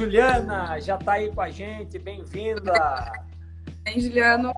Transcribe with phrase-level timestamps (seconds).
[0.00, 2.72] Juliana já está aí com a gente, bem-vinda.
[3.82, 4.54] Bem, Juliano.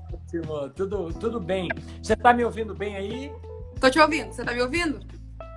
[0.73, 1.67] Tudo, tudo bem.
[2.01, 3.33] Você está me ouvindo bem aí?
[3.77, 4.31] Tô te ouvindo.
[4.31, 5.05] Você está me ouvindo?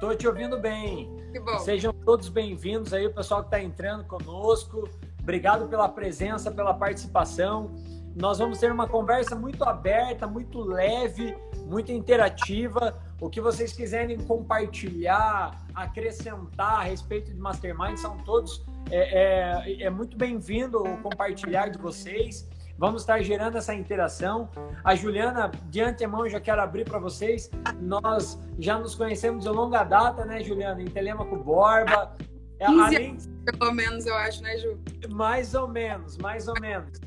[0.00, 1.08] Tô te ouvindo bem.
[1.30, 1.60] Que bom.
[1.60, 4.88] Sejam todos bem-vindos aí, o pessoal que está entrando conosco.
[5.20, 7.70] Obrigado pela presença, pela participação.
[8.16, 12.98] Nós vamos ter uma conversa muito aberta, muito leve, muito interativa.
[13.20, 19.90] O que vocês quiserem compartilhar, acrescentar a respeito de Mastermind, são todos é, é, é
[19.90, 22.48] muito bem-vindo o compartilhar de vocês.
[22.78, 24.50] Vamos estar gerando essa interação.
[24.84, 27.50] A Juliana, de antemão, já quero abrir para vocês.
[27.80, 30.82] Nós já nos conhecemos de longa data, né, Juliana?
[30.82, 32.12] Em Telemaco Borba.
[32.58, 33.16] 15 Além...
[33.58, 34.78] pelo menos, eu acho, né, Ju?
[35.10, 37.00] Mais ou menos, mais ou menos.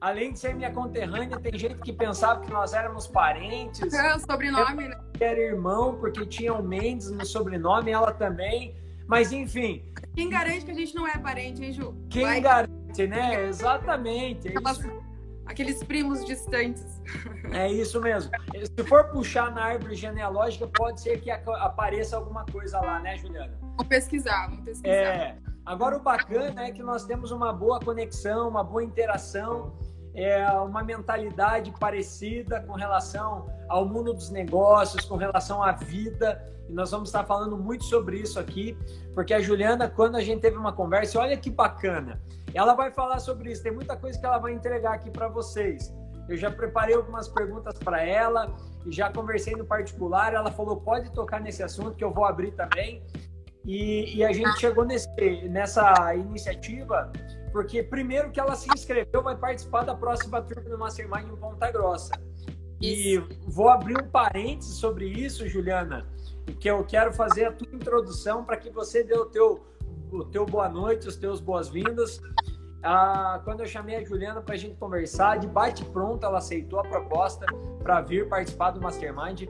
[0.00, 3.92] Além de ser minha conterrânea, tem gente que pensava que nós éramos parentes.
[3.92, 5.00] É, sobrenome, né?
[5.18, 8.74] Era irmão, porque tinha o Mendes no sobrenome, ela também.
[9.06, 9.82] Mas, enfim.
[10.14, 11.94] Quem garante que a gente não é parente, hein, Ju?
[12.08, 12.40] Quem Vai.
[12.40, 13.46] garante, né?
[13.48, 14.48] Exatamente.
[14.48, 14.52] É.
[15.46, 17.02] Aqueles primos distantes.
[17.52, 18.30] É isso mesmo.
[18.54, 23.52] Se for puxar na árvore genealógica, pode ser que apareça alguma coisa lá, né, Juliana?
[23.60, 24.94] Vamos pesquisar, vamos pesquisar.
[24.94, 25.38] É.
[25.66, 29.72] Agora, o bacana é que nós temos uma boa conexão, uma boa interação
[30.14, 36.40] é, uma mentalidade parecida com relação ao mundo dos negócios, com relação à vida.
[36.68, 38.76] E nós vamos estar falando muito sobre isso aqui,
[39.14, 42.20] porque a Juliana, quando a gente teve uma conversa, olha que bacana,
[42.52, 43.62] ela vai falar sobre isso.
[43.62, 45.92] Tem muita coisa que ela vai entregar aqui para vocês.
[46.28, 48.54] Eu já preparei algumas perguntas para ela
[48.86, 50.32] e já conversei no particular.
[50.32, 53.02] Ela falou: pode tocar nesse assunto que eu vou abrir também.
[53.64, 55.08] E, e a gente chegou nesse,
[55.48, 57.10] nessa iniciativa
[57.54, 61.70] porque primeiro que ela se inscreveu, vai participar da próxima turma do Mastermind em Ponta
[61.70, 62.12] Grossa.
[62.86, 66.06] E vou abrir um parênteses sobre isso, Juliana,
[66.60, 69.64] que eu quero fazer a tua introdução para que você dê o teu,
[70.12, 72.20] o teu boa noite, os teus boas-vindas.
[72.82, 76.78] Ah, quando eu chamei a Juliana para a gente conversar, de bate pronto, ela aceitou
[76.78, 77.46] a proposta
[77.82, 79.48] para vir participar do Mastermind.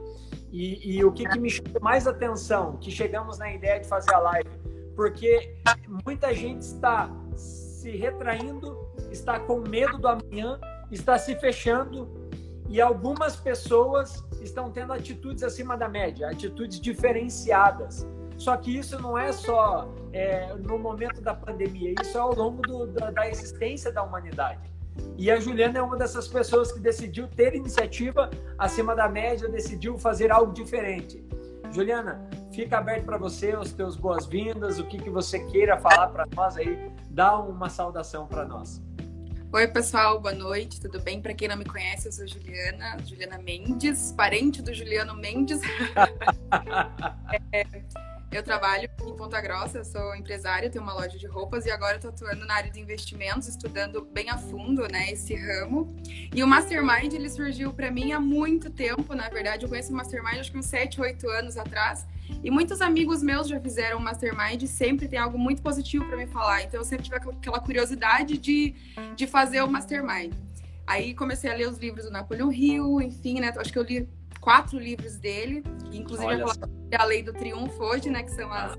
[0.49, 4.13] E, e o que, que me chamou mais atenção, que chegamos na ideia de fazer
[4.13, 4.49] a live,
[4.95, 5.57] porque
[6.05, 8.79] muita gente está se retraindo,
[9.11, 10.57] está com medo do amanhã,
[10.89, 12.24] está se fechando
[12.67, 18.07] e algumas pessoas estão tendo atitudes acima da média, atitudes diferenciadas.
[18.37, 22.61] Só que isso não é só é, no momento da pandemia, isso é ao longo
[22.61, 24.75] do, da, da existência da humanidade.
[25.17, 29.97] E a Juliana é uma dessas pessoas que decidiu ter iniciativa acima da média, decidiu
[29.97, 31.23] fazer algo diferente.
[31.71, 36.25] Juliana, fica aberto para você os teus boas-vindas, o que, que você queira falar para
[36.35, 38.81] nós aí, dá uma saudação para nós.
[39.55, 41.21] Oi, pessoal, boa noite, tudo bem?
[41.21, 45.61] Para quem não me conhece, eu sou Juliana, Juliana Mendes, parente do Juliano Mendes.
[47.53, 47.65] é,
[48.33, 52.09] eu trabalho em Ponta Grossa, sou empresária, tenho uma loja de roupas e agora estou
[52.09, 55.95] atuando na área de investimentos, estudando bem a fundo, né, esse ramo.
[56.35, 59.95] E o Mastermind, ele surgiu para mim há muito tempo, na verdade, eu conheço o
[59.95, 62.05] Mastermind acho que uns 7, 8 anos atrás.
[62.43, 66.27] E muitos amigos meus já fizeram Mastermind e sempre tem algo muito positivo para me
[66.27, 66.63] falar.
[66.63, 68.75] Então eu sempre tive aquela curiosidade de,
[69.15, 70.33] de fazer o Mastermind.
[70.87, 73.51] Aí comecei a ler os livros do Napoleão Hill, enfim, né?
[73.57, 74.07] Acho que eu li
[74.39, 76.45] quatro livros dele, inclusive Olha
[76.97, 78.21] a Lei do Triunfo hoje, né?
[78.21, 78.75] Que são as,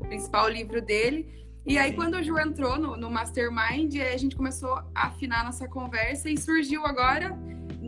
[0.00, 1.34] o principal livro dele.
[1.64, 5.66] E aí, quando o Ju entrou no, no Mastermind, a gente começou a afinar nossa
[5.66, 7.36] conversa e surgiu agora,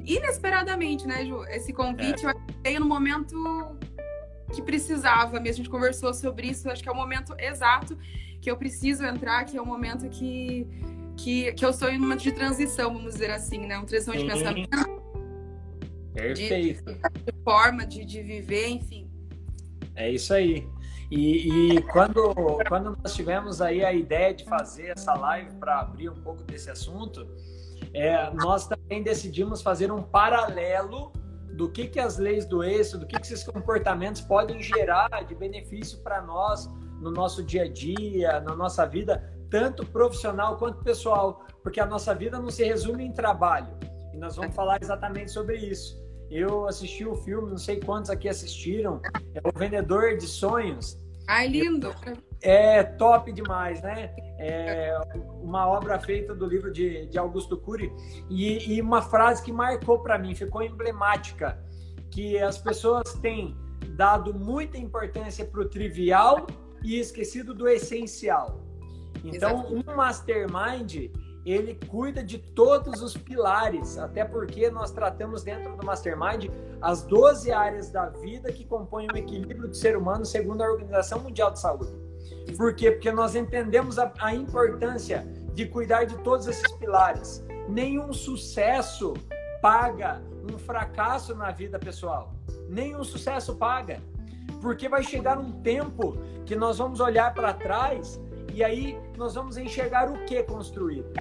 [0.04, 1.44] inesperadamente, né, Ju?
[1.44, 2.34] Esse convite é.
[2.64, 3.36] veio no momento
[4.54, 5.48] que precisava mesmo.
[5.48, 7.96] A gente conversou sobre isso, acho que é o momento exato
[8.40, 10.66] que eu preciso entrar, que é o momento que,
[11.16, 13.76] que, que eu estou em um momento de transição, vamos dizer assim, né?
[13.76, 14.98] Uma transição de pensamento
[16.18, 16.84] Perfeito.
[16.84, 19.08] De, de forma de, de viver, enfim.
[19.94, 20.66] É isso aí.
[21.10, 22.34] E, e, quando,
[22.68, 26.70] quando nós tivemos aí a ideia de fazer essa live para abrir um pouco desse
[26.70, 27.26] assunto,
[27.94, 31.12] é, nós também decidimos fazer um paralelo
[31.58, 35.34] do que, que as leis do êxito, do que, que esses comportamentos podem gerar de
[35.34, 41.44] benefício para nós no nosso dia a dia, na nossa vida, tanto profissional quanto pessoal,
[41.60, 43.76] porque a nossa vida não se resume em trabalho.
[44.14, 46.00] E nós vamos falar exatamente sobre isso.
[46.30, 49.00] Eu assisti o filme, não sei quantos aqui assistiram,
[49.34, 50.96] é O Vendedor de Sonhos.
[51.28, 51.94] Ai, lindo!
[52.40, 54.14] É top demais, né?
[54.38, 54.98] É
[55.42, 57.92] uma obra feita do livro de, de Augusto Cury
[58.30, 61.62] e, e uma frase que marcou para mim, ficou emblemática,
[62.10, 63.54] que as pessoas têm
[63.90, 66.46] dado muita importância para o trivial
[66.82, 68.64] e esquecido do essencial.
[69.22, 69.90] Então, Exatamente.
[69.90, 71.10] um mastermind
[71.44, 76.50] ele cuida de todos os pilares, até porque nós tratamos dentro do Mastermind
[76.80, 81.20] as 12 áreas da vida que compõem o equilíbrio do ser humano segundo a Organização
[81.20, 81.92] Mundial de Saúde.
[82.56, 82.90] Por quê?
[82.90, 87.44] Porque nós entendemos a, a importância de cuidar de todos esses pilares.
[87.68, 89.14] Nenhum sucesso
[89.60, 92.32] paga um fracasso na vida pessoal.
[92.68, 94.00] Nenhum sucesso paga.
[94.60, 98.20] Porque vai chegar um tempo que nós vamos olhar para trás
[98.58, 101.12] e aí nós vamos enxergar o que construído.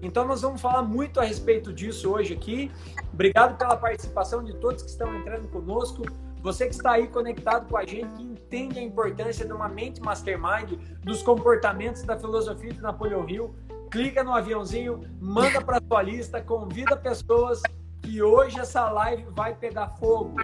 [0.00, 2.72] Então nós vamos falar muito a respeito disso hoje aqui.
[3.12, 6.02] Obrigado pela participação de todos que estão entrando conosco.
[6.42, 10.00] Você que está aí conectado com a gente, que entende a importância de uma mente
[10.00, 10.72] mastermind,
[11.04, 13.54] dos comportamentos da filosofia de Napoleão Hill,
[13.90, 17.60] clica no aviãozinho, manda para sua lista, convida pessoas
[18.00, 20.36] que hoje essa live vai pegar fogo.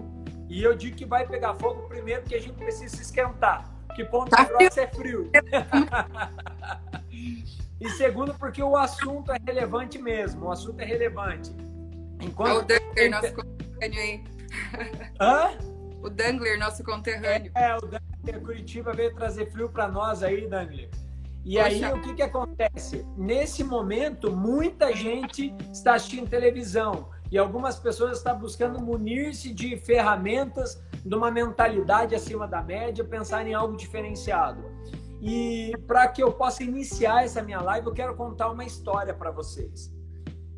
[0.51, 4.05] E eu digo que vai pegar fogo primeiro que a gente precisa se esquentar, que
[4.05, 5.31] Ponta tá Grossa é frio.
[7.81, 11.51] e segundo porque o assunto é relevante mesmo, o assunto é relevante.
[12.21, 12.71] Enquanto...
[12.71, 14.25] É o Dangler, nosso conterrâneo aí.
[15.19, 15.59] Hã?
[16.03, 17.51] O Dangler, nosso conterrâneo.
[17.55, 20.91] É, é o Dangler Curitiba veio trazer frio para nós aí, Dangler.
[21.43, 21.67] E Poxa.
[21.69, 23.07] aí, o que, que acontece?
[23.17, 30.81] Nesse momento, muita gente está assistindo televisão e algumas pessoas estão buscando munir-se de ferramentas,
[31.05, 34.65] de uma mentalidade acima da média, pensar em algo diferenciado.
[35.21, 39.31] E para que eu possa iniciar essa minha live, eu quero contar uma história para
[39.31, 39.93] vocês.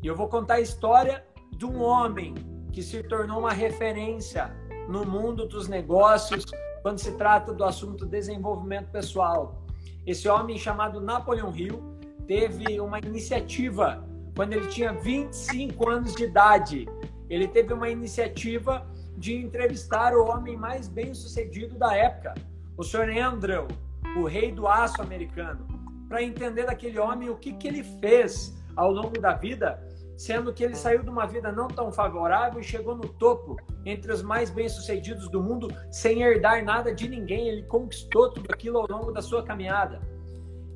[0.01, 1.25] E eu vou contar a história
[1.55, 2.35] de um homem
[2.71, 4.53] que se tornou uma referência
[4.87, 6.45] no mundo dos negócios
[6.81, 9.63] quando se trata do assunto desenvolvimento pessoal.
[10.05, 11.81] Esse homem chamado Napoleão Hill
[12.25, 14.07] teve uma iniciativa
[14.39, 16.87] quando ele tinha 25 anos de idade.
[17.29, 18.87] Ele teve uma iniciativa
[19.17, 22.35] de entrevistar o homem mais bem-sucedido da época,
[22.77, 23.19] o Sr.
[23.21, 23.67] Andrew,
[24.15, 25.67] o rei do aço americano,
[26.07, 29.77] para entender daquele homem o que, que ele fez ao longo da vida,
[30.17, 34.09] sendo que ele saiu de uma vida não tão favorável e chegou no topo, entre
[34.09, 37.49] os mais bem-sucedidos do mundo, sem herdar nada de ninguém.
[37.49, 39.99] Ele conquistou tudo aquilo ao longo da sua caminhada.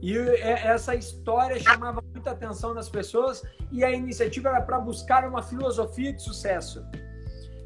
[0.02, 5.44] E essa história chamava muita atenção das pessoas e a iniciativa era para buscar uma
[5.44, 6.86] filosofia de sucesso.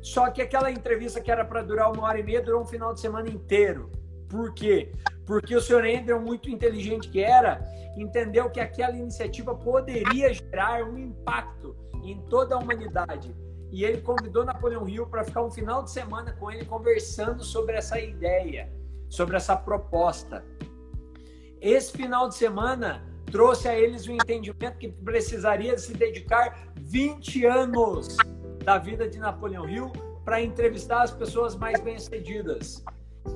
[0.02, 2.92] Só que aquela entrevista que era para durar uma hora e meia durou um final
[2.92, 3.92] de semana inteiro.
[4.28, 4.92] Por quê?
[5.28, 7.64] Porque o senhor Andrew, muito inteligente que era,
[7.96, 13.36] entendeu que aquela iniciativa poderia gerar um impacto em toda a humanidade.
[13.72, 17.76] E ele convidou Napoleão Hill para ficar um final de semana com ele conversando sobre
[17.76, 18.72] essa ideia,
[19.08, 20.44] sobre essa proposta.
[21.62, 28.18] Esse final de semana trouxe a eles o entendimento que precisaria se dedicar 20 anos
[28.64, 29.92] da vida de Napoleão Hill
[30.26, 32.84] para entrevistar as pessoas mais bem-sucedidas.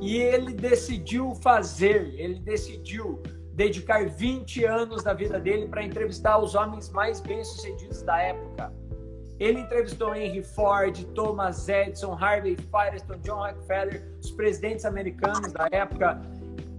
[0.02, 3.22] E ele decidiu fazer, ele decidiu
[3.54, 8.74] dedicar 20 anos da vida dele para entrevistar os homens mais bem-sucedidos da época.
[9.40, 16.22] Ele entrevistou Henry Ford, Thomas Edison, Harvey Firestone, John Rockefeller, os presidentes americanos da época.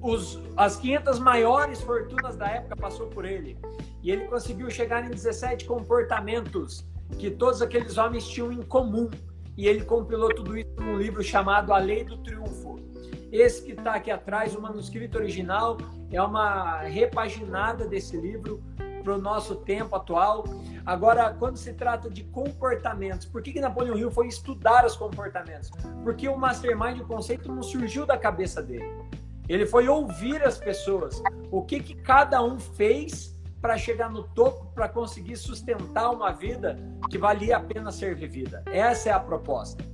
[0.02, 3.56] Os, as 500 maiores fortunas da época passou por ele.
[4.02, 6.84] E ele conseguiu chegar em 17 comportamentos
[7.18, 9.08] que todos aqueles homens tinham em comum.
[9.56, 12.80] E ele compilou tudo isso num livro chamado A Lei do Triunfo.
[13.30, 15.78] Esse que está aqui atrás, o manuscrito original,
[16.10, 18.62] é uma repaginada desse livro
[19.02, 20.44] para o nosso tempo atual.
[20.84, 25.70] Agora, quando se trata de comportamentos, por que, que Napoleão Hill foi estudar os comportamentos?
[26.02, 28.90] Porque o mastermind, o conceito, não surgiu da cabeça dele.
[29.48, 34.72] Ele foi ouvir as pessoas, o que, que cada um fez para chegar no topo,
[34.74, 36.76] para conseguir sustentar uma vida
[37.10, 38.62] que valia a pena ser vivida.
[38.66, 39.84] Essa é a proposta.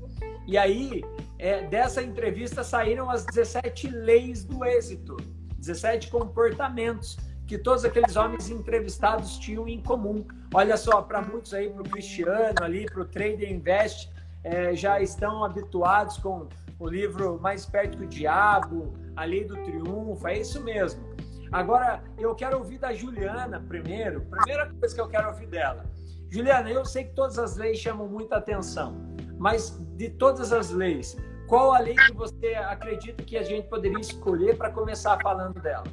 [0.46, 1.04] E aí,
[1.38, 5.16] é, dessa entrevista saíram as 17 leis do êxito,
[5.58, 10.26] 17 comportamentos que todos aqueles homens entrevistados tinham em comum.
[10.52, 14.10] Olha só, para muitos aí, para o Cristiano ali, para o Trader Invest,
[14.44, 16.46] é, já estão habituados com
[16.78, 21.02] o livro Mais Perto que o Diabo, A Lei do Triunfo, é isso mesmo.
[21.50, 25.84] Agora, eu quero ouvir da Juliana primeiro, primeira coisa que eu quero ouvir dela.
[26.30, 28.94] Juliana, eu sei que todas as leis chamam muita atenção,
[29.38, 31.16] mas de todas as leis,
[31.46, 35.84] qual a lei que você acredita que a gente poderia escolher para começar falando dela?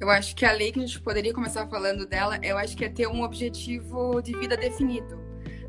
[0.00, 2.84] Eu acho que a lei que a gente poderia começar falando dela, eu acho que
[2.84, 5.16] é ter um objetivo de vida definido.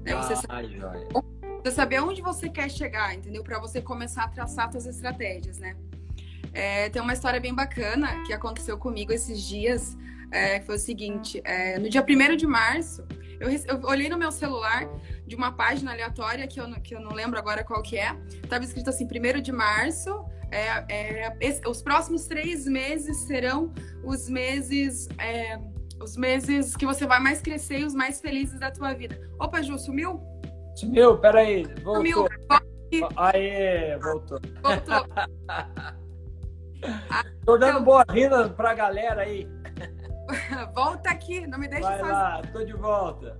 [0.03, 0.15] Né?
[0.15, 0.79] Você, ah, sabe,
[1.63, 3.41] você saber onde você quer chegar, entendeu?
[3.41, 5.77] Para você começar a traçar suas estratégias, né?
[6.53, 9.98] É, tem uma história bem bacana que aconteceu comigo esses dias.
[10.29, 13.08] É, foi o seguinte: é, no dia 1 de março,
[13.39, 14.88] eu, eu, olhei no meu celular
[15.25, 18.13] de uma página aleatória que eu, que eu não lembro agora qual que é.
[18.50, 20.10] Tava escrito assim: 1 de março,
[20.51, 25.08] é, é, esse, os próximos três meses serão os meses.
[25.17, 25.58] É,
[26.01, 29.17] os meses que você vai mais crescer e os mais felizes da tua vida.
[29.39, 30.32] Opa, Ju, sumiu?
[30.75, 32.27] Sumiu, peraí, voltou.
[32.27, 33.09] Sumiu.
[33.15, 34.39] Aê, voltou.
[34.61, 35.07] Voltou.
[37.45, 39.47] Tô dando então, boa-vinda pra galera aí.
[40.75, 43.39] volta aqui, não me deixa Vai lá, tô de volta.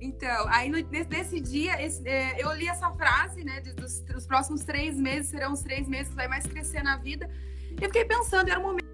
[0.00, 0.78] Então, aí no,
[1.08, 3.60] nesse, dia, esse, é, eu li essa frase, né?
[3.60, 6.98] De, dos, dos, próximos três meses serão os três meses que vai mais crescer na
[6.98, 7.28] vida.
[7.70, 8.93] E eu fiquei pensando, era um momento.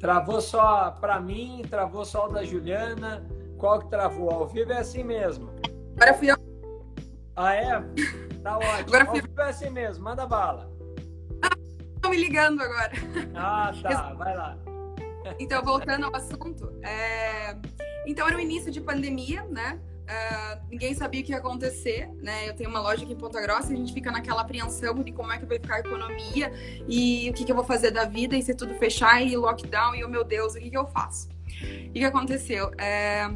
[0.00, 3.22] Travou só para mim, travou só o da Juliana.
[3.58, 4.30] Qual que travou?
[4.30, 5.50] Ao vivo é assim mesmo.
[5.96, 6.36] Agora fui eu.
[7.36, 7.70] Ah, é?
[8.42, 8.88] Tá ótimo.
[8.88, 9.20] Agora fui...
[9.20, 10.72] Ao vivo é assim mesmo, manda bala.
[11.42, 11.50] Ah,
[11.94, 12.92] estão me ligando agora.
[13.36, 14.56] Ah, tá, vai lá.
[15.38, 17.54] Então, voltando ao assunto, é...
[18.06, 19.78] então era o início de pandemia, né?
[20.10, 22.48] Uh, ninguém sabia o que ia acontecer, né?
[22.48, 25.12] Eu tenho uma loja aqui em Ponta Grossa e a gente fica naquela apreensão de
[25.12, 26.52] como é que vai ficar a economia
[26.88, 29.94] e o que, que eu vou fazer da vida e se tudo fechar e lockdown
[29.94, 31.28] e, oh meu Deus, o que, que eu faço?
[31.62, 32.72] E o que aconteceu?
[32.76, 33.30] É...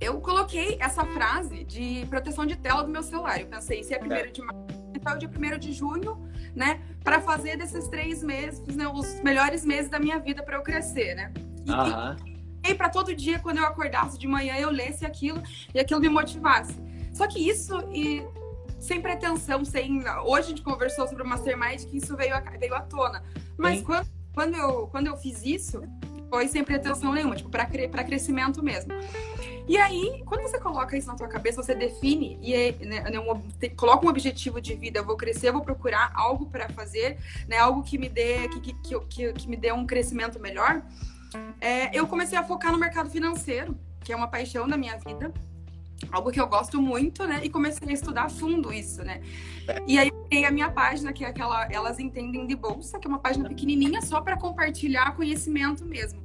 [0.00, 3.40] Eu coloquei essa frase de proteção de tela do meu celular.
[3.40, 4.60] Eu pensei, se é primeiro de março,
[4.94, 6.80] então é o dia primeiro de junho, né?
[7.02, 11.16] Para fazer desses três meses, né, os melhores meses da minha vida para eu crescer,
[11.16, 11.32] né?
[11.66, 12.16] E, uhum.
[12.26, 12.31] e
[12.74, 15.42] para todo dia, quando eu acordasse de manhã, eu lesse aquilo
[15.74, 16.74] e aquilo me motivasse.
[17.12, 18.24] Só que isso e
[18.78, 20.02] sem pretensão, sem.
[20.24, 23.22] Hoje a gente conversou sobre o Mastermind que isso veio, veio à tona.
[23.56, 25.82] Mas quando, quando, eu, quando eu fiz isso,
[26.28, 28.92] foi sem pretensão nenhuma, tipo, para crescimento mesmo.
[29.68, 33.20] E aí, quando você coloca isso na tua cabeça, você define e é, né, né
[33.20, 33.40] um,
[33.76, 37.58] coloca um objetivo de vida, eu vou crescer, eu vou procurar algo para fazer, né,
[37.58, 40.82] algo que me dê que, que, que, que me dê um crescimento melhor.
[41.60, 45.32] É, eu comecei a focar no mercado financeiro, que é uma paixão da minha vida
[46.10, 47.40] algo que eu gosto muito, né?
[47.44, 49.20] E comecei a estudar a fundo isso, né?
[49.86, 53.08] E aí criei a minha página, que é aquela Elas Entendem de Bolsa, que é
[53.08, 56.20] uma página pequenininha só para compartilhar conhecimento mesmo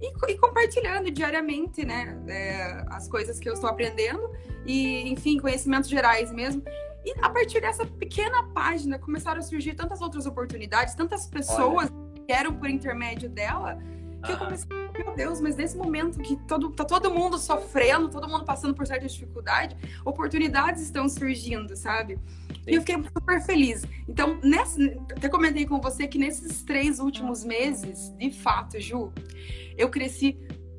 [0.00, 4.30] e, e compartilhando diariamente, né, é, as coisas que eu estou aprendendo
[4.64, 6.62] e, enfim, conhecimentos gerais mesmo.
[7.04, 12.24] E a partir dessa pequena página começaram a surgir tantas outras oportunidades, tantas pessoas Olha.
[12.26, 13.78] que eram por intermédio dela,
[14.24, 18.28] que eu comecei, meu Deus, mas nesse momento que todo, tá todo mundo sofrendo, todo
[18.28, 22.18] mundo passando por certa dificuldade, oportunidades estão surgindo, sabe?
[22.66, 23.84] E eu fiquei super feliz.
[24.08, 29.12] Então, nesse, até comentei com você que nesses três últimos meses, de fato, Ju,
[29.76, 30.38] eu cresci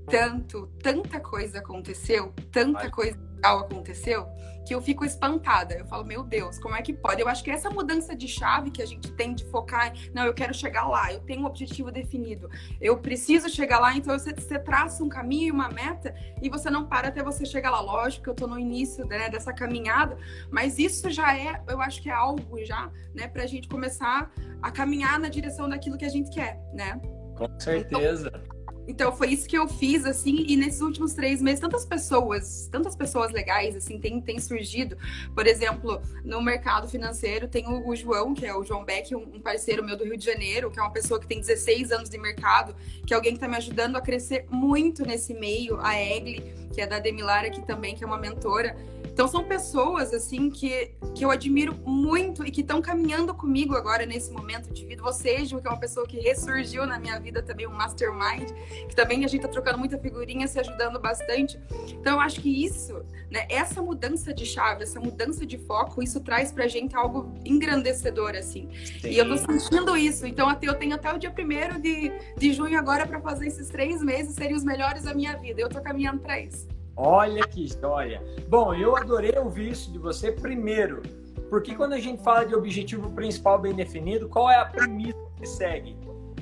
[0.10, 2.92] tanto, tanta coisa aconteceu, tanta Ai.
[2.92, 4.28] coisa legal aconteceu,
[4.66, 5.76] que eu fico espantada.
[5.76, 7.22] Eu falo, meu Deus, como é que pode?
[7.22, 10.34] Eu acho que essa mudança de chave que a gente tem de focar, não, eu
[10.34, 12.50] quero chegar lá, eu tenho um objetivo definido,
[12.82, 16.70] eu preciso chegar lá, então você, você traça um caminho e uma meta e você
[16.70, 17.80] não para até você chegar lá.
[17.80, 20.18] Lógico que eu tô no início né, dessa caminhada,
[20.52, 24.30] mas isso já é, eu acho que é algo já, né, pra gente começar
[24.62, 27.00] a caminhar na direção daquilo que a gente quer, né?
[27.38, 28.32] Com certeza.
[28.36, 28.57] Então,
[28.88, 32.96] então foi isso que eu fiz, assim, e nesses últimos três meses, tantas pessoas, tantas
[32.96, 34.98] pessoas legais, assim, têm tem surgido.
[35.36, 39.40] Por exemplo, no mercado financeiro tem o, o João, que é o João Beck, um,
[39.40, 42.18] parceiro meu do Rio de Janeiro, que é uma pessoa que tem 16 anos de
[42.18, 42.76] mercado,
[43.06, 46.42] que é alguém que está me ajudando a crescer muito nesse meio, a Egli,
[46.74, 48.76] que é da Demilar aqui também, que é uma mentora.
[49.18, 54.06] Então são pessoas assim que, que eu admiro muito e que estão caminhando comigo agora
[54.06, 55.02] nesse momento de vida.
[55.02, 58.52] Você, Ju, que é uma pessoa que ressurgiu na minha vida também, um mastermind,
[58.88, 61.60] que também a gente tá trocando muita figurinha, se ajudando bastante.
[61.90, 62.94] Então eu acho que isso,
[63.32, 68.36] né, essa mudança de chave, essa mudança de foco, isso traz pra gente algo engrandecedor,
[68.36, 68.70] assim.
[69.02, 69.10] Sim.
[69.10, 70.28] E eu tô sentindo isso.
[70.28, 74.00] Então eu tenho até o dia primeiro de, de junho agora para fazer esses três
[74.00, 75.60] meses serem os melhores da minha vida.
[75.60, 76.77] Eu tô caminhando para isso.
[76.98, 78.24] Olha que história.
[78.50, 81.04] Bom, eu adorei ouvir isso de você primeiro,
[81.48, 85.46] porque quando a gente fala de objetivo principal bem definido, qual é a premissa que
[85.46, 85.96] segue?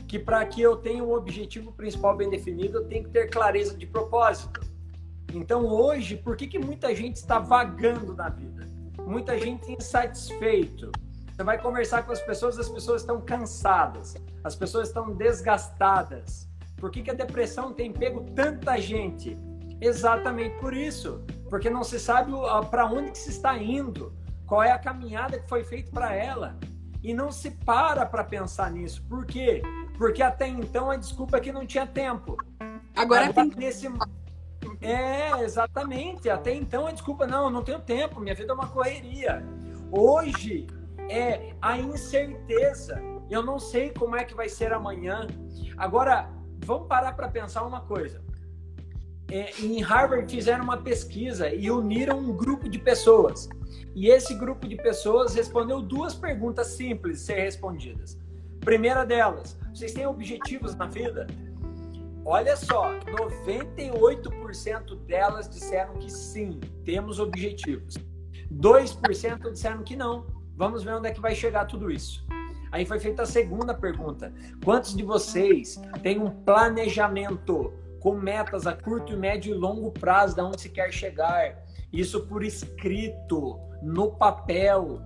[0.07, 3.75] Que para que eu tenha um objetivo principal bem definido, eu tenho que ter clareza
[3.77, 4.61] de propósito.
[5.33, 8.65] Então hoje, por que, que muita gente está vagando na vida?
[9.05, 10.89] Muita gente insatisfeito.
[11.35, 16.47] Você vai conversar com as pessoas, as pessoas estão cansadas, as pessoas estão desgastadas.
[16.77, 19.37] Por que, que a depressão tem pego tanta gente?
[19.79, 22.31] Exatamente por isso, porque não se sabe
[22.69, 24.13] para onde que se está indo,
[24.45, 26.57] qual é a caminhada que foi feita para ela
[27.03, 29.03] e não se para para pensar nisso.
[29.07, 29.61] Por quê?
[29.97, 32.37] Porque até então a desculpa é que não tinha tempo.
[32.95, 33.87] Agora, Agora tem nesse
[34.81, 36.29] é, exatamente.
[36.29, 39.45] Até então a desculpa não, não tenho tempo, minha vida é uma correria.
[39.91, 40.67] Hoje
[41.09, 42.99] é a incerteza.
[43.29, 45.27] Eu não sei como é que vai ser amanhã.
[45.77, 46.29] Agora,
[46.65, 48.24] vamos parar para pensar uma coisa
[49.29, 53.49] é, em Harvard fizeram uma pesquisa e uniram um grupo de pessoas.
[53.95, 58.19] E esse grupo de pessoas respondeu duas perguntas simples de ser respondidas.
[58.59, 61.27] Primeira delas, vocês têm objetivos na vida?
[62.23, 67.95] Olha só, 98% delas disseram que sim, temos objetivos.
[68.51, 70.25] 2% disseram que não.
[70.57, 72.25] Vamos ver onde é que vai chegar tudo isso.
[72.71, 77.73] Aí foi feita a segunda pergunta: quantos de vocês têm um planejamento
[78.05, 81.65] com metas a curto, médio e longo prazo, de onde se quer chegar?
[81.91, 85.01] Isso por escrito, no papel.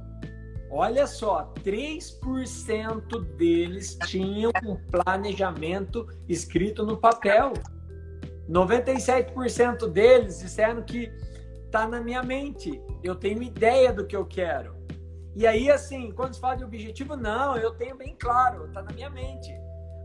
[0.69, 7.53] Olha só, 3% deles tinham um planejamento escrito no papel.
[8.49, 11.09] 97% deles disseram que
[11.67, 12.83] está na minha mente.
[13.01, 14.75] Eu tenho ideia do que eu quero.
[15.37, 18.91] E aí, assim, quando se fala de objetivo, não, eu tenho bem claro, está na
[18.91, 19.53] minha mente.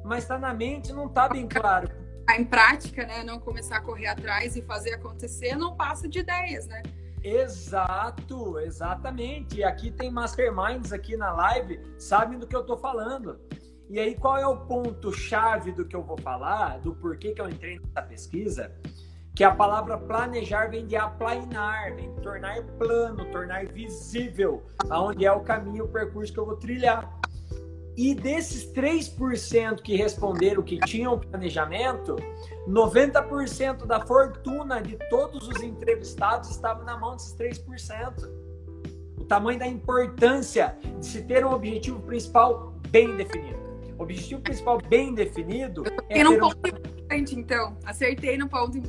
[0.05, 2.04] Mas está na mente não está bem claro.
[2.31, 3.23] Em prática, né?
[3.23, 6.83] Não começar a correr atrás e fazer acontecer, não passa de ideias, né?
[7.23, 9.59] Exato, exatamente.
[9.59, 13.41] E aqui tem masterminds aqui na live, sabem do que eu estou falando.
[13.89, 17.49] E aí, qual é o ponto-chave do que eu vou falar, do porquê que eu
[17.49, 18.73] entrei nessa pesquisa?
[19.35, 25.33] Que a palavra planejar vem de aplainar, vem de tornar plano, tornar visível aonde é
[25.33, 27.11] o caminho, o percurso que eu vou trilhar.
[27.97, 32.17] E desses 3% que responderam que tinham planejamento,
[32.69, 38.29] 90% da fortuna de todos os entrevistados estava na mão desses 3%.
[39.17, 43.63] O tamanho da importância de se ter um objetivo principal bem definido.
[43.97, 46.29] O objetivo principal bem definido é.
[46.29, 47.77] Um ponto importante, então.
[47.85, 48.83] Acertei no ponto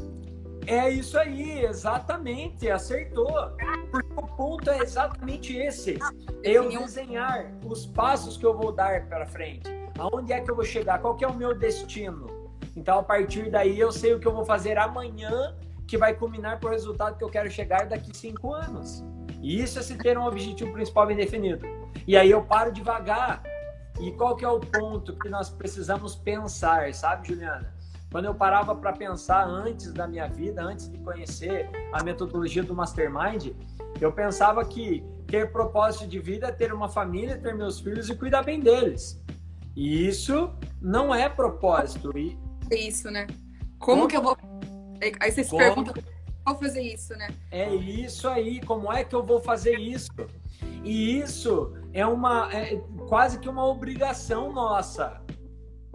[0.67, 3.31] é isso aí, exatamente, acertou.
[3.91, 5.97] Porque o ponto é exatamente esse.
[6.43, 9.69] Eu desenhar os passos que eu vou dar para frente.
[9.97, 10.99] Aonde é que eu vou chegar?
[10.99, 12.27] Qual é o meu destino?
[12.75, 15.55] Então, a partir daí, eu sei o que eu vou fazer amanhã,
[15.87, 19.03] que vai culminar para o resultado que eu quero chegar daqui cinco anos.
[19.41, 21.65] E isso é se ter um objetivo principal bem definido.
[22.07, 23.43] E aí eu paro devagar
[23.99, 27.73] e qual que é o ponto que nós precisamos pensar, sabe, Juliana?
[28.15, 32.73] Quando eu parava para pensar antes da minha vida, antes de conhecer a metodologia do
[32.73, 33.47] Mastermind,
[33.99, 38.15] eu pensava que ter propósito de vida é ter uma família, ter meus filhos e
[38.15, 39.21] cuidar bem deles.
[39.75, 40.49] E isso
[40.81, 42.17] não é propósito.
[42.17, 42.39] E...
[42.71, 43.27] É isso, né?
[43.79, 44.37] Como, como que eu vou.
[45.19, 45.61] Aí você se como...
[45.61, 45.93] pergunta
[46.45, 47.27] como fazer isso, né?
[47.51, 50.13] É isso aí, como é que eu vou fazer isso?
[50.85, 52.77] E isso é uma é
[53.09, 55.21] quase que uma obrigação nossa.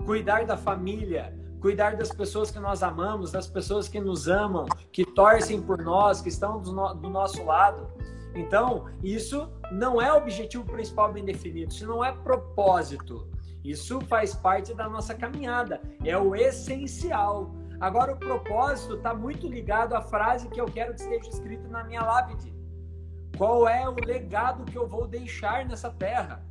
[0.05, 5.05] Cuidar da família, cuidar das pessoas que nós amamos, das pessoas que nos amam, que
[5.05, 7.87] torcem por nós, que estão do, no, do nosso lado.
[8.35, 13.29] Então, isso não é objetivo principal bem definido, isso não é propósito.
[13.63, 17.55] Isso faz parte da nossa caminhada, é o essencial.
[17.79, 21.85] Agora, o propósito está muito ligado à frase que eu quero que esteja escrita na
[21.85, 22.55] minha lápide.
[23.37, 26.43] Qual é o legado que eu vou deixar nessa terra?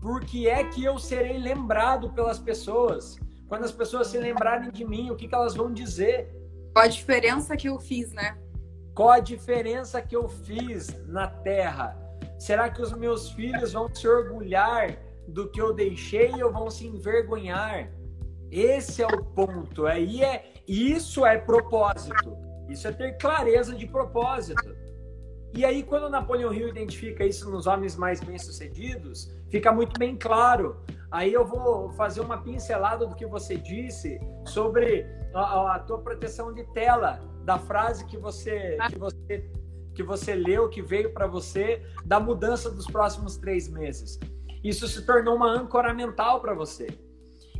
[0.00, 3.18] Por que é que eu serei lembrado pelas pessoas?
[3.48, 6.30] Quando as pessoas se lembrarem de mim, o que, que elas vão dizer?
[6.74, 8.36] Qual a diferença que eu fiz, né?
[8.94, 11.96] Qual a diferença que eu fiz na terra?
[12.38, 16.86] Será que os meus filhos vão se orgulhar do que eu deixei ou vão se
[16.86, 17.90] envergonhar?
[18.50, 19.86] Esse é o ponto.
[19.86, 22.36] Aí é isso é propósito.
[22.68, 24.76] Isso é ter clareza de propósito.
[25.54, 30.76] E aí, quando Napoleão Hill identifica isso nos homens mais bem-sucedidos, fica muito bem claro.
[31.10, 36.52] Aí eu vou fazer uma pincelada do que você disse sobre a, a tua proteção
[36.52, 39.50] de tela, da frase que você, que você,
[39.94, 44.18] que você leu, que veio para você, da mudança dos próximos três meses.
[44.62, 46.88] Isso se tornou uma âncora mental para você.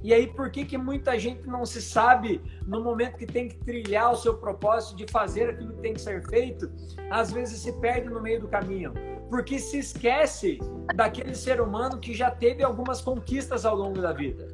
[0.02, 3.56] E aí, por que, que muita gente não se sabe no momento que tem que
[3.56, 6.70] trilhar o seu propósito de fazer aquilo que tem que ser feito?
[7.10, 8.94] Às vezes se perde no meio do caminho,
[9.28, 10.58] porque se esquece
[10.94, 14.46] daquele ser humano que já teve algumas conquistas ao longo da vida.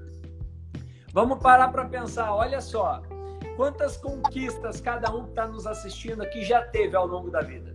[1.12, 3.02] Vamos parar para pensar, olha só,
[3.56, 7.72] quantas conquistas cada um que está nos assistindo aqui já teve ao longo da vida.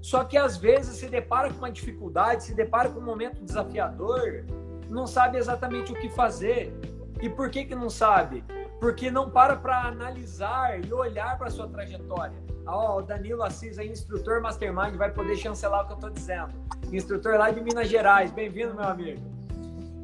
[0.00, 4.46] Só que às vezes se depara com uma dificuldade, se depara com um momento desafiador
[4.88, 6.72] não sabe exatamente o que fazer.
[7.20, 8.44] E por que, que não sabe?
[8.78, 12.36] Porque não para para analisar e olhar para a sua trajetória.
[12.66, 16.10] Ó, oh, o Danilo Assis é instrutor Mastermind, vai poder chancelar o que eu estou
[16.10, 16.52] dizendo.
[16.92, 19.22] Instrutor lá de Minas Gerais, bem-vindo, meu amigo.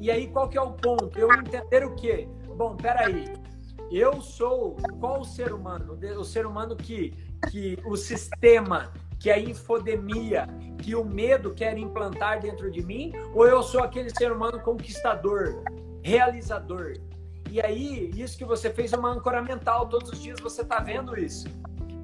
[0.01, 1.17] E aí, qual que é o ponto?
[1.19, 2.29] Eu entender o quê?
[2.57, 3.25] Bom, peraí.
[3.91, 5.99] Eu sou qual o ser humano?
[6.19, 7.13] O ser humano que,
[7.51, 13.47] que o sistema que a infodemia, que o medo quer implantar dentro de mim, ou
[13.47, 15.63] eu sou aquele ser humano conquistador,
[16.03, 16.95] realizador?
[17.49, 20.81] E aí, isso que você fez é uma âncora mental, todos os dias você está
[20.81, 21.47] vendo isso.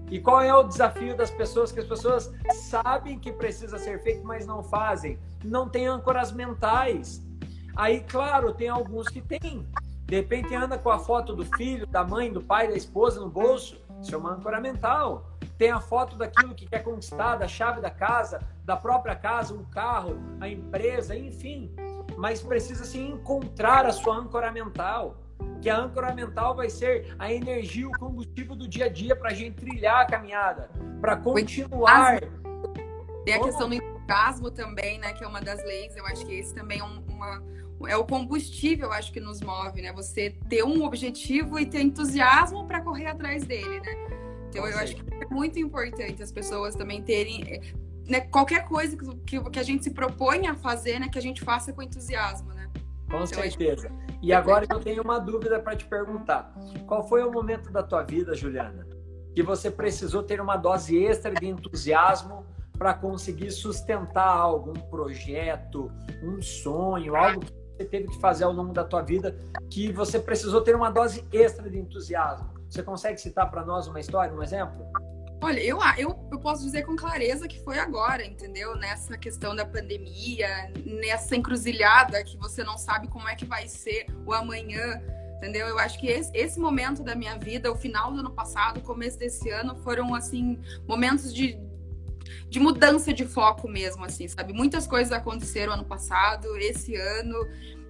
[0.09, 1.73] E qual é o desafio das pessoas?
[1.73, 2.33] Que as pessoas
[2.71, 5.19] sabem que precisa ser feito, mas não fazem.
[5.45, 7.21] Não tem âncoras mentais.
[7.75, 9.67] Aí, claro, tem alguns que têm.
[10.07, 13.29] De repente anda com a foto do filho, da mãe, do pai, da esposa no
[13.29, 13.77] bolso.
[14.01, 17.91] Isso é uma âncora mental tem a foto daquilo que quer conquistar, da chave da
[17.91, 21.75] casa, da própria casa, um carro, a empresa, enfim.
[22.17, 25.17] mas precisa se encontrar a sua âncora mental.
[25.61, 29.31] Que a âncora mental vai ser a energia, o combustível do dia a dia para
[29.31, 32.21] a gente trilhar a caminhada, para continuar.
[33.25, 35.13] Tem a questão do entusiasmo também, né?
[35.13, 35.97] Que é uma das leis.
[35.97, 37.43] Eu acho que esse também é uma,
[37.87, 39.93] é o combustível, acho que nos move, né?
[39.93, 44.19] Você ter um objetivo e ter entusiasmo para correr atrás dele, né?
[44.49, 47.61] Então eu acho que é muito importante as pessoas também terem eh,
[48.09, 51.43] né, qualquer coisa que, que a gente se propõe a fazer, né, que a gente
[51.43, 52.69] faça com entusiasmo, né?
[53.11, 53.91] Com então, certeza.
[54.21, 56.53] E agora eu tenho uma dúvida para te perguntar.
[56.87, 58.87] Qual foi o momento da tua vida, Juliana,
[59.35, 62.45] que você precisou ter uma dose extra de entusiasmo
[62.77, 65.91] para conseguir sustentar algo, um projeto,
[66.23, 69.37] um sonho, algo que você teve que fazer ao longo da tua vida
[69.71, 72.51] que você precisou ter uma dose extra de entusiasmo?
[72.69, 74.85] Você consegue citar para nós uma história, um exemplo?
[75.41, 78.77] Olha, eu, eu, eu posso dizer com clareza que foi agora, entendeu?
[78.77, 80.49] Nessa questão da pandemia,
[80.85, 85.01] nessa encruzilhada que você não sabe como é que vai ser o amanhã,
[85.37, 85.69] entendeu?
[85.69, 88.83] Eu acho que esse, esse momento da minha vida, o final do ano passado, o
[88.83, 91.57] começo desse ano, foram, assim, momentos de,
[92.49, 94.53] de mudança de foco mesmo, assim, sabe?
[94.53, 97.37] Muitas coisas aconteceram ano passado, esse ano,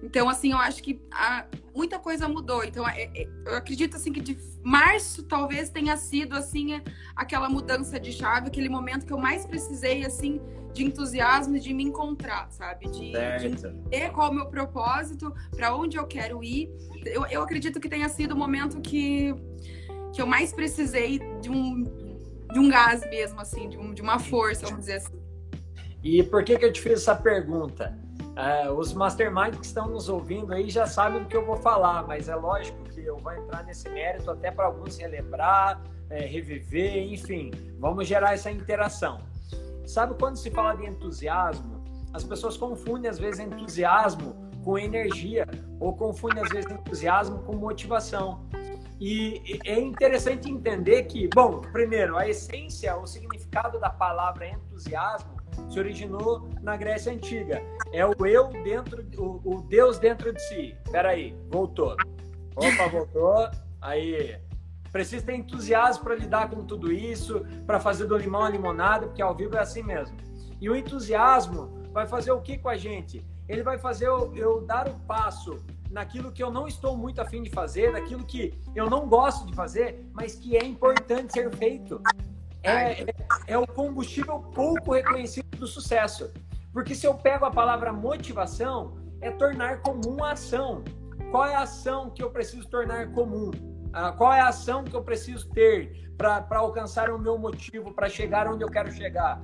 [0.01, 2.63] então, assim, eu acho que a, muita coisa mudou.
[2.63, 6.81] Então, é, é, eu acredito, assim, que de março talvez tenha sido, assim,
[7.15, 10.39] aquela mudança de chave, aquele momento que eu mais precisei, assim,
[10.73, 12.89] de entusiasmo e de me encontrar, sabe?
[12.89, 16.69] De, de entender qual é o meu propósito, para onde eu quero ir.
[17.05, 19.35] Eu, eu acredito que tenha sido o momento que,
[20.13, 21.83] que eu mais precisei de um,
[22.51, 25.19] de um gás mesmo, assim, de, um, de uma força, vamos dizer assim.
[26.03, 27.97] E por que, que eu te fiz essa pergunta?
[28.35, 32.07] É, os masterminds que estão nos ouvindo aí já sabem do que eu vou falar,
[32.07, 37.11] mas é lógico que eu vou entrar nesse mérito até para alguns relembrar, é, reviver,
[37.11, 39.19] enfim, vamos gerar essa interação.
[39.85, 41.83] Sabe quando se fala de entusiasmo,
[42.13, 45.45] as pessoas confundem às vezes entusiasmo com energia
[45.79, 48.47] ou confundem às vezes entusiasmo com motivação.
[48.99, 55.79] E é interessante entender que, bom, primeiro, a essência, o significado da palavra entusiasmo se
[55.79, 57.61] originou na Grécia Antiga.
[57.93, 60.75] É o eu dentro, o, o Deus dentro de si.
[60.91, 61.95] Peraí, voltou.
[62.55, 63.49] Opa, voltou.
[63.81, 64.37] Aí.
[64.91, 69.21] Precisa ter entusiasmo para lidar com tudo isso, para fazer do limão a limonada, porque
[69.21, 70.17] ao vivo é assim mesmo.
[70.59, 73.23] E o entusiasmo vai fazer o que com a gente?
[73.47, 75.57] Ele vai fazer eu, eu dar o passo
[75.89, 79.55] naquilo que eu não estou muito afim de fazer, naquilo que eu não gosto de
[79.55, 82.01] fazer, mas que é importante ser feito
[82.61, 83.05] é, é,
[83.47, 86.31] é o combustível pouco reconhecido do sucesso.
[86.71, 90.83] Porque se eu pego a palavra motivação, é tornar comum a ação.
[91.31, 93.51] Qual é a ação que eu preciso tornar comum?
[93.91, 98.07] Ah, qual é a ação que eu preciso ter para alcançar o meu motivo, para
[98.07, 99.41] chegar onde eu quero chegar?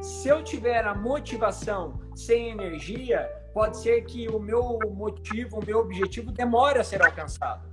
[0.00, 5.80] Se eu tiver a motivação sem energia, pode ser que o meu motivo, o meu
[5.80, 7.68] objetivo demore a ser alcançado.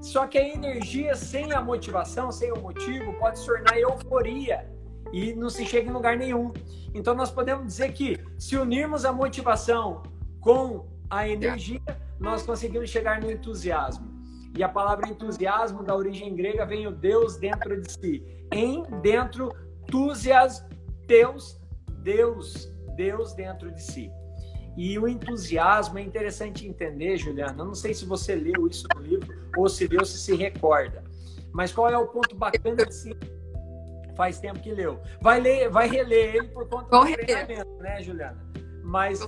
[0.00, 4.70] Só que a energia sem a motivação, sem o motivo, pode se tornar euforia
[5.12, 6.52] e não se chega em lugar nenhum.
[6.94, 10.02] Então nós podemos dizer que se unirmos a motivação
[10.40, 11.80] com a energia,
[12.18, 14.06] nós conseguimos chegar no entusiasmo.
[14.56, 18.46] E a palavra entusiasmo da origem grega vem o Deus dentro de si.
[18.52, 19.50] Em dentro,
[19.86, 20.64] tusias,
[21.06, 21.60] Deus,
[22.02, 22.66] Deus,
[22.96, 24.10] Deus dentro de si.
[24.76, 27.62] E o entusiasmo é interessante entender, Juliana.
[27.62, 31.02] Eu não sei se você leu isso no livro ou se leu, se se recorda.
[31.52, 33.16] Mas qual é o ponto bacana de se
[34.16, 35.00] faz tempo que leu?
[35.20, 38.46] Vai ler, vai reler ele por conta do treinamento, né, Juliana?
[38.84, 39.20] Mas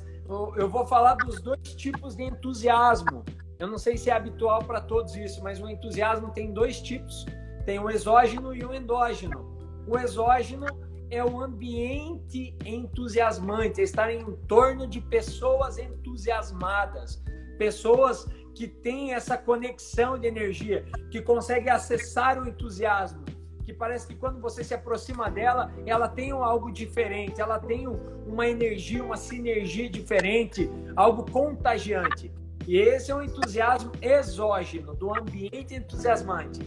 [0.56, 3.24] eu vou falar dos dois tipos de entusiasmo.
[3.58, 7.26] Eu não sei se é habitual para todos isso, mas o entusiasmo tem dois tipos:
[7.66, 9.58] tem o exógeno e o endógeno.
[9.86, 10.66] O exógeno
[11.10, 17.22] é o ambiente entusiasmante, é estar em torno de pessoas entusiasmadas,
[17.58, 23.24] pessoas que têm essa conexão de energia, que conseguem acessar o entusiasmo,
[23.64, 28.48] que parece que quando você se aproxima dela, ela tem algo diferente, ela tem uma
[28.48, 32.32] energia, uma sinergia diferente, algo contagiante.
[32.66, 36.60] E esse é o entusiasmo exógeno, do ambiente entusiasmante.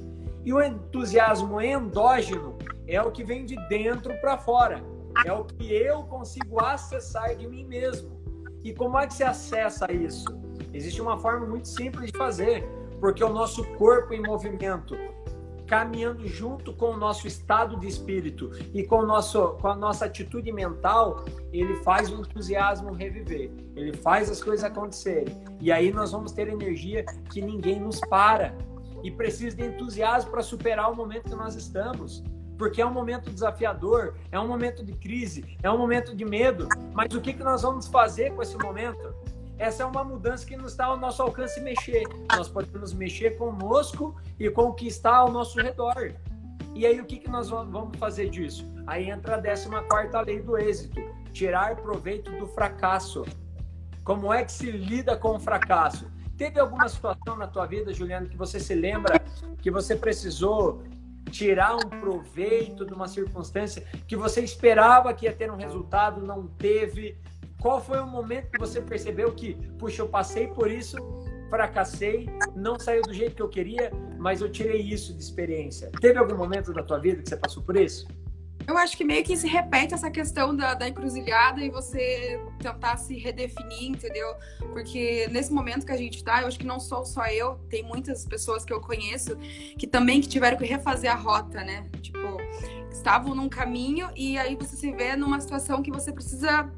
[0.45, 4.83] E o entusiasmo endógeno é o que vem de dentro para fora.
[5.25, 8.11] É o que eu consigo acessar de mim mesmo.
[8.63, 10.25] E como é que se acessa isso?
[10.73, 12.67] Existe uma forma muito simples de fazer,
[12.99, 14.95] porque o nosso corpo em movimento,
[15.67, 20.05] caminhando junto com o nosso estado de espírito e com, o nosso, com a nossa
[20.05, 25.35] atitude mental, ele faz o entusiasmo reviver, ele faz as coisas acontecerem.
[25.59, 28.55] E aí nós vamos ter energia que ninguém nos para.
[29.03, 32.23] E precisa de entusiasmo para superar o momento que nós estamos
[32.55, 36.69] porque é um momento desafiador, é um momento de crise, é um momento de medo.
[36.93, 39.13] Mas o que, que nós vamos fazer com esse momento?
[39.57, 42.03] essa é uma mudança que não está ao nosso alcance mexer.
[42.35, 46.13] Nós podemos mexer conosco e com o que está ao nosso redor.
[46.75, 48.67] E aí, o que, que nós vamos fazer disso?
[48.87, 50.99] Aí entra a 14 lei do êxito:
[51.31, 53.23] tirar proveito do fracasso.
[54.03, 56.11] Como é que se lida com o fracasso?
[56.37, 59.19] Teve alguma situação na tua vida, Juliano, que você se lembra
[59.61, 60.83] que você precisou
[61.31, 66.47] tirar um proveito de uma circunstância que você esperava que ia ter um resultado, não
[66.47, 67.17] teve?
[67.59, 70.97] Qual foi o momento que você percebeu que, puxa, eu passei por isso,
[71.49, 75.89] fracassei, não saiu do jeito que eu queria, mas eu tirei isso de experiência?
[76.01, 78.07] Teve algum momento da tua vida que você passou por isso?
[78.65, 82.97] Eu acho que meio que se repete essa questão da, da encruzilhada e você tentar
[82.97, 84.27] se redefinir, entendeu?
[84.71, 87.83] Porque nesse momento que a gente tá, eu acho que não sou só eu, tem
[87.83, 89.35] muitas pessoas que eu conheço
[89.77, 91.89] que também que tiveram que refazer a rota, né?
[92.01, 92.37] Tipo,
[92.91, 96.71] estavam num caminho e aí você se vê numa situação que você precisa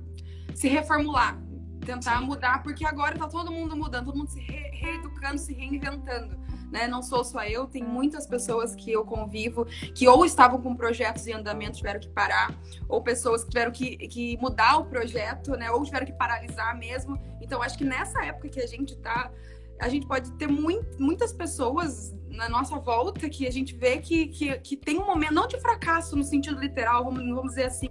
[0.55, 1.39] se reformular,
[1.85, 2.25] tentar Sim.
[2.25, 6.87] mudar, porque agora tá todo mundo mudando, todo mundo se re reeducando, se reinventando né?
[6.87, 11.27] Não sou só eu, tem muitas pessoas que eu convivo que ou estavam com projetos
[11.27, 12.53] em andamento, tiveram que parar,
[12.87, 15.71] ou pessoas que tiveram que, que mudar o projeto, né?
[15.71, 17.19] Ou tiveram que paralisar mesmo.
[17.41, 19.31] Então, acho que nessa época que a gente está
[19.79, 24.27] a gente pode ter muito, muitas pessoas na nossa volta que a gente vê que,
[24.27, 27.87] que, que tem um momento, não de fracasso no sentido literal, vamos, vamos dizer assim,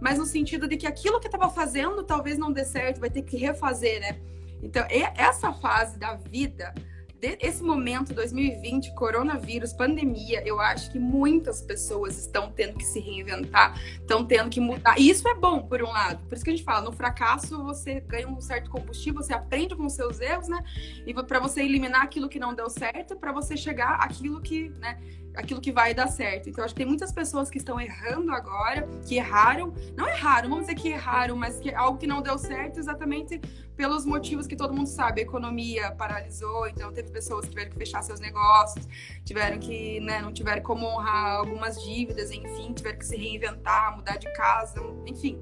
[0.00, 3.22] mas no sentido de que aquilo que estava fazendo talvez não dê certo, vai ter
[3.22, 4.18] que refazer, né?
[4.62, 6.74] Então, essa fase da vida,
[7.22, 13.78] esse momento 2020, coronavírus, pandemia, eu acho que muitas pessoas estão tendo que se reinventar,
[14.00, 14.98] estão tendo que mudar.
[14.98, 16.22] E isso é bom, por um lado.
[16.28, 19.74] Por isso que a gente fala, no fracasso você ganha um certo combustível, você aprende
[19.74, 20.62] com os seus erros, né?
[21.06, 24.98] E para você eliminar aquilo que não deu certo, para você chegar aquilo que, né?
[25.36, 26.48] Aquilo que vai dar certo.
[26.48, 30.66] Então, acho que tem muitas pessoas que estão errando agora, que erraram, não erraram, vamos
[30.66, 33.40] dizer que erraram, mas que algo que não deu certo exatamente
[33.76, 35.20] pelos motivos que todo mundo sabe.
[35.20, 38.88] A economia paralisou, então teve pessoas que tiveram que fechar seus negócios,
[39.24, 44.16] tiveram que, né, não tiveram como honrar algumas dívidas, enfim, tiveram que se reinventar, mudar
[44.16, 45.38] de casa, enfim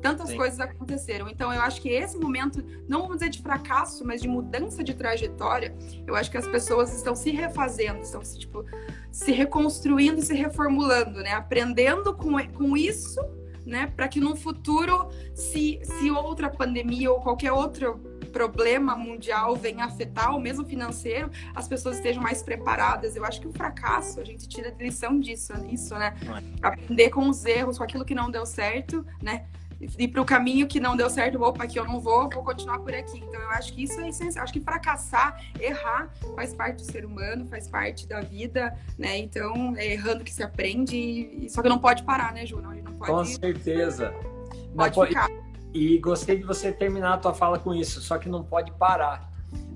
[0.00, 0.36] Tantas Sim.
[0.36, 1.28] coisas aconteceram.
[1.28, 4.94] Então, eu acho que esse momento, não vamos dizer de fracasso, mas de mudança de
[4.94, 5.74] trajetória,
[6.06, 8.64] eu acho que as pessoas estão se refazendo, estão se, tipo,
[9.10, 11.32] se reconstruindo se reformulando, né?
[11.32, 13.20] Aprendendo com, com isso,
[13.66, 13.92] né?
[13.94, 20.32] Para que no futuro, se, se outra pandemia ou qualquer outro problema mundial venha afetar,
[20.32, 23.16] ou mesmo financeiro, as pessoas estejam mais preparadas.
[23.16, 26.14] Eu acho que o fracasso, a gente tira lição disso, isso, né?
[26.62, 26.66] É.
[26.66, 29.46] Aprender com os erros, com aquilo que não deu certo, né?
[29.80, 32.78] Ir para o caminho que não deu certo, opa, aqui eu não vou, vou continuar
[32.80, 33.18] por aqui.
[33.18, 34.42] Então, eu acho que isso é essencial.
[34.42, 39.18] Acho que fracassar, errar, faz parte do ser humano, faz parte da vida, né?
[39.18, 41.48] Então, é errando que se aprende, e...
[41.48, 42.60] só que não pode parar, né, Ju?
[42.60, 43.10] Não, não pode...
[43.10, 44.12] Com certeza.
[44.74, 45.28] Pode, pode ficar.
[45.72, 49.30] E gostei de você terminar a tua fala com isso, só que não pode parar.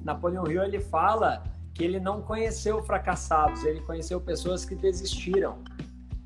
[0.04, 5.58] Napoleão Hill, ele fala que ele não conheceu fracassados, ele conheceu pessoas que desistiram.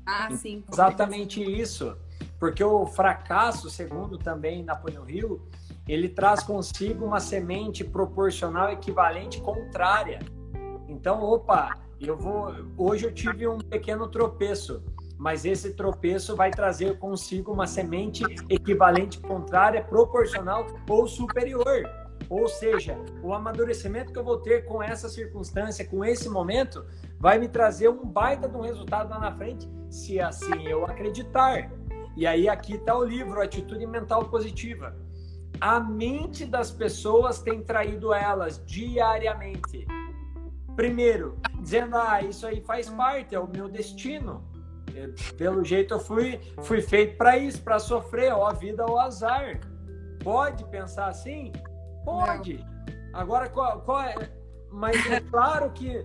[0.05, 0.63] Ah, sim.
[0.71, 1.95] Exatamente isso.
[2.39, 5.41] Porque o fracasso, segundo também Napoleão Hill,
[5.87, 10.19] ele traz consigo uma semente proporcional equivalente contrária.
[10.87, 12.53] Então, opa, eu vou.
[12.77, 14.83] Hoje eu tive um pequeno tropeço,
[15.17, 21.83] mas esse tropeço vai trazer consigo uma semente equivalente contrária, proporcional ou superior.
[22.29, 26.85] Ou seja, o amadurecimento que eu vou ter com essa circunstância, com esse momento,
[27.17, 31.71] vai me trazer um baita de um resultado lá na frente, se assim eu acreditar.
[32.17, 34.95] E aí aqui está o livro, Atitude Mental Positiva.
[35.61, 39.85] A mente das pessoas tem traído elas diariamente.
[40.75, 44.43] Primeiro, dizendo, ah, isso aí faz parte, é o meu destino.
[45.37, 49.59] Pelo jeito eu fui, fui feito para isso, para sofrer, ó, a vida ou azar.
[50.23, 51.51] Pode pensar assim?
[52.03, 52.65] Pode.
[53.13, 54.15] Agora, qual, qual é?
[54.71, 56.03] Mas é claro que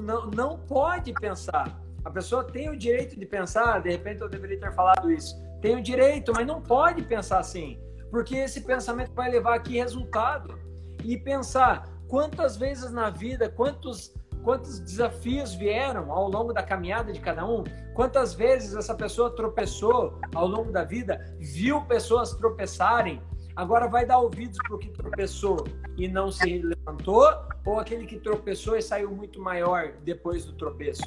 [0.00, 1.80] não, não pode pensar.
[2.04, 5.40] A pessoa tem o direito de pensar, de repente eu deveria ter falado isso.
[5.62, 10.58] Tem o direito, mas não pode pensar assim, porque esse pensamento vai levar aqui resultado.
[11.04, 17.20] E pensar quantas vezes na vida, quantos quantos desafios vieram ao longo da caminhada de
[17.20, 17.62] cada um,
[17.94, 23.22] quantas vezes essa pessoa tropeçou ao longo da vida, viu pessoas tropeçarem,
[23.54, 25.64] agora vai dar ouvidos para o que tropeçou
[25.96, 27.28] e não se levantou,
[27.64, 31.04] ou aquele que tropeçou e saiu muito maior depois do tropeço.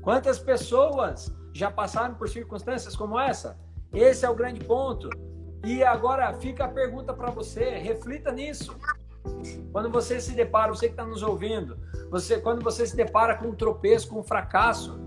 [0.00, 3.58] Quantas pessoas já passaram por circunstâncias como essa?
[3.92, 5.08] Esse é o grande ponto.
[5.64, 8.76] E agora fica a pergunta para você, reflita nisso.
[9.72, 11.76] Quando você se depara, você que está nos ouvindo,
[12.10, 14.98] você, quando você se depara com um tropeço, com um fracasso,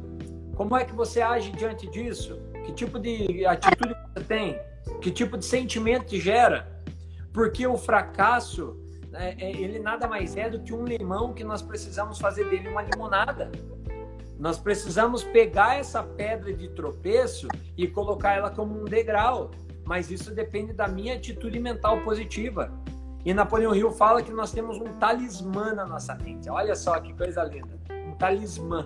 [0.55, 2.39] como é que você age diante disso?
[2.65, 4.59] Que tipo de atitude você tem?
[5.01, 6.71] Que tipo de sentimento te gera?
[7.33, 8.79] Porque o fracasso
[9.13, 12.69] é, é, ele nada mais é do que um limão que nós precisamos fazer dele
[12.69, 13.51] uma limonada.
[14.39, 19.51] Nós precisamos pegar essa pedra de tropeço e colocar ela como um degrau.
[19.85, 22.71] Mas isso depende da minha atitude mental positiva.
[23.25, 26.49] E Napoleão Hill fala que nós temos um talismã na nossa mente.
[26.49, 27.79] Olha só que coisa linda.
[28.07, 28.85] Um talismã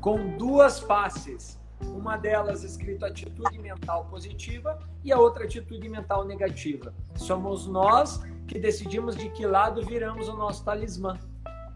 [0.00, 1.60] com duas faces.
[1.80, 6.94] Uma delas escrito atitude mental positiva e a outra atitude mental negativa.
[7.16, 11.18] Somos nós que decidimos de que lado viramos o nosso talismã.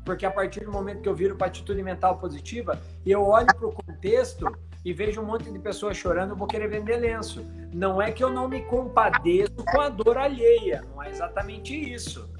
[0.07, 3.66] Porque a partir do momento que eu viro para atitude mental positiva, eu olho para
[3.66, 4.47] o contexto
[4.85, 7.45] e vejo um monte de pessoas chorando, eu vou querer vender lenço.
[7.75, 12.31] Não é que eu não me compadeço com a dor alheia, não é exatamente isso.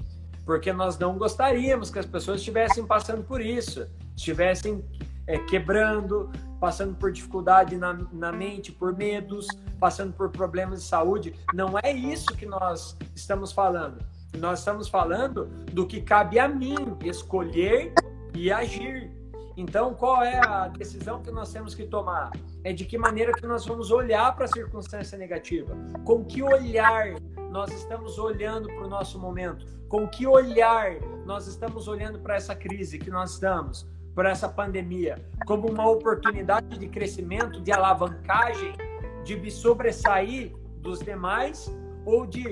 [0.45, 4.81] Porque nós não gostaríamos que as pessoas estivessem passando por isso, estivessem
[5.27, 9.45] é, quebrando, passando por dificuldade na, na mente, por medos,
[9.77, 11.35] passando por problemas de saúde.
[11.53, 13.97] Não é isso que nós estamos falando.
[14.37, 17.93] Nós estamos falando do que cabe a mim escolher
[18.35, 19.11] e agir.
[19.55, 22.31] Então, qual é a decisão que nós temos que tomar?
[22.63, 25.75] É de que maneira que nós vamos olhar para a circunstância negativa?
[26.05, 27.15] Com que olhar
[27.49, 29.65] nós estamos olhando para o nosso momento?
[29.89, 35.15] Com que olhar nós estamos olhando para essa crise que nós estamos, para essa pandemia?
[35.47, 38.73] Como uma oportunidade de crescimento, de alavancagem,
[39.23, 41.73] de sobressair dos demais
[42.05, 42.47] ou de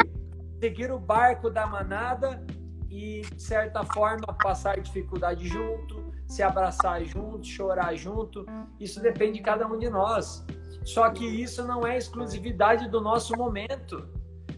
[0.59, 2.45] seguir o barco da manada
[2.89, 8.45] e, de certa forma, passar dificuldade junto, se abraçar junto, chorar junto.
[8.79, 10.45] Isso depende de cada um de nós.
[10.83, 14.07] Só que isso não é exclusividade do nosso momento.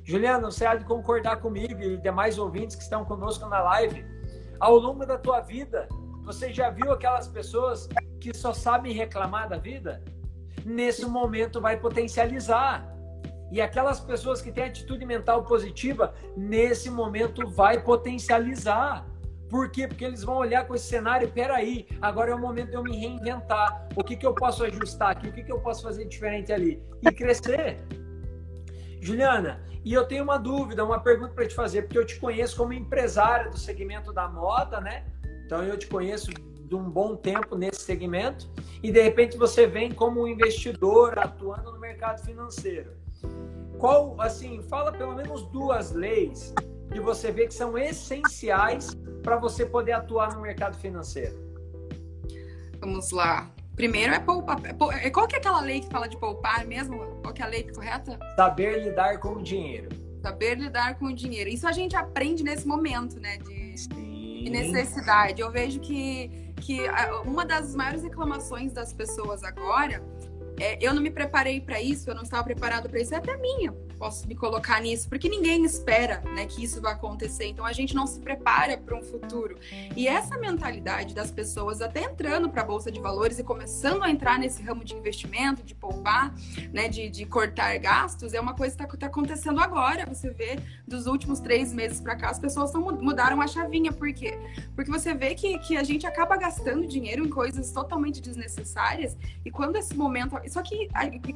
[0.03, 4.05] Juliana, você há de concordar comigo e demais ouvintes que estão conosco na live.
[4.59, 5.87] Ao longo da tua vida,
[6.23, 7.87] você já viu aquelas pessoas
[8.19, 10.03] que só sabem reclamar da vida?
[10.65, 12.96] Nesse momento vai potencializar.
[13.51, 19.05] E aquelas pessoas que têm atitude mental positiva, nesse momento vai potencializar.
[19.49, 19.87] Por quê?
[19.87, 22.97] Porque eles vão olhar com esse cenário, peraí, agora é o momento de eu me
[22.97, 23.87] reinventar.
[23.95, 25.29] O que, que eu posso ajustar aqui?
[25.29, 26.83] O que, que eu posso fazer diferente ali?
[27.01, 27.79] E crescer.
[28.99, 32.57] Juliana, e eu tenho uma dúvida, uma pergunta para te fazer, porque eu te conheço
[32.57, 35.05] como empresária do segmento da moda, né?
[35.45, 38.49] Então eu te conheço de um bom tempo nesse segmento
[38.83, 42.96] e de repente você vem como um investidor atuando no mercado financeiro.
[43.77, 46.53] Qual, assim, fala pelo menos duas leis
[46.91, 51.35] que você vê que são essenciais para você poder atuar no mercado financeiro?
[52.79, 53.51] Vamos lá.
[53.75, 54.59] Primeiro é poupar.
[55.03, 56.97] É, qual que é aquela lei que fala de poupar mesmo?
[57.21, 58.17] Qual que é a lei correta?
[58.35, 59.89] Saber lidar com o dinheiro.
[60.23, 61.47] Saber lidar com o dinheiro.
[61.47, 63.37] Isso a gente aprende nesse momento, né?
[63.37, 65.41] De, de necessidade.
[65.41, 66.79] Eu vejo que, que
[67.23, 70.01] uma das maiores reclamações das pessoas agora
[70.59, 73.37] é, eu não me preparei para isso, eu não estava preparado para isso, é até
[73.37, 77.45] minha posso me colocar nisso, porque ninguém espera, né, que isso vai acontecer.
[77.45, 79.57] Então a gente não se prepara para um futuro.
[79.95, 84.09] E essa mentalidade das pessoas até entrando para a bolsa de valores e começando a
[84.09, 86.33] entrar nesse ramo de investimento, de poupar,
[86.71, 90.05] né, de, de cortar gastos, é uma coisa que está tá acontecendo agora.
[90.05, 93.91] Você vê dos últimos três meses para cá as pessoas tão, mudaram a chavinha.
[93.91, 94.37] Por quê?
[94.75, 99.17] Porque você vê que, que a gente acaba gastando dinheiro em coisas totalmente desnecessárias.
[99.43, 100.87] E quando esse momento, só que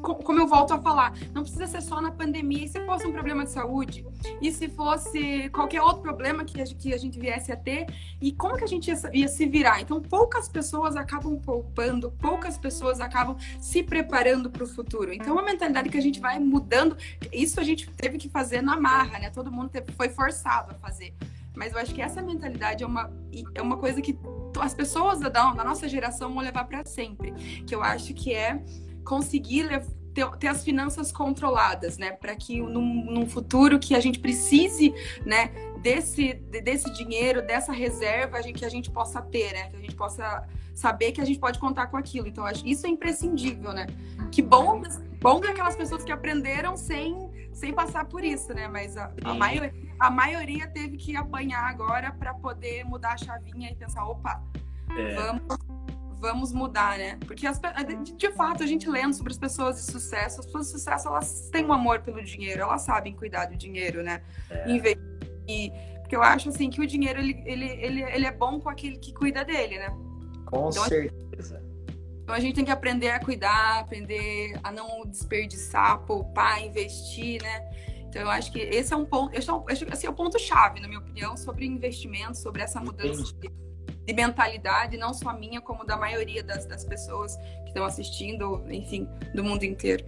[0.01, 3.07] como eu volto a falar, não precisa ser só na pandemia pandemia, e se fosse
[3.07, 4.05] um problema de saúde,
[4.41, 7.87] e se fosse qualquer outro problema que a, que a gente viesse a ter,
[8.21, 9.81] e como que a gente ia, ia se virar?
[9.81, 15.13] Então, poucas pessoas acabam poupando, poucas pessoas acabam se preparando para o futuro.
[15.13, 16.97] Então, uma mentalidade que a gente vai mudando,
[17.31, 19.29] isso a gente teve que fazer na marra, né?
[19.29, 21.13] Todo mundo teve, foi forçado a fazer.
[21.55, 23.11] Mas eu acho que essa mentalidade é uma,
[23.53, 24.17] é uma coisa que
[24.59, 27.31] as pessoas da, da nossa geração vão levar para sempre.
[27.65, 28.61] Que eu acho que é
[29.03, 29.63] conseguir
[30.13, 32.11] ter, ter as finanças controladas, né?
[32.11, 34.93] Para que num, num, futuro que a gente precise,
[35.25, 35.51] né?
[35.81, 39.69] Desse, desse dinheiro, dessa reserva, que a gente possa ter, né?
[39.69, 42.27] Que a gente possa saber que a gente pode contar com aquilo.
[42.27, 43.87] Então, isso é imprescindível, né?
[44.31, 44.81] Que bom,
[45.19, 48.67] bom aquelas pessoas que aprenderam sem, sem passar por isso, né?
[48.67, 53.71] Mas a, a, maioria, a maioria teve que apanhar agora para poder mudar a chavinha
[53.71, 54.41] e pensar, opa,
[54.95, 55.15] é.
[55.15, 55.90] vamos
[56.21, 57.17] vamos mudar, né?
[57.25, 57.59] Porque as,
[58.15, 61.49] de, fato, a gente lendo sobre as pessoas de sucesso, as pessoas de sucesso, elas
[61.49, 64.21] têm um amor pelo dinheiro, elas sabem cuidar do dinheiro, né?
[64.49, 64.71] É.
[64.71, 65.73] Investir.
[66.01, 68.97] Porque eu acho, assim, que o dinheiro, ele, ele, ele, ele é bom com aquele
[68.97, 69.89] que cuida dele, né?
[70.45, 71.63] Com então, certeza.
[72.21, 77.67] Então a gente tem que aprender a cuidar, aprender a não desperdiçar, poupar, investir, né?
[78.07, 80.37] Então eu acho que esse é um ponto, esse é, um, esse é o ponto
[80.37, 83.49] chave, na minha opinião, sobre investimento, sobre essa mudança de
[84.05, 89.07] de mentalidade, não só minha, como da maioria das, das pessoas que estão assistindo, enfim,
[89.33, 90.05] do mundo inteiro.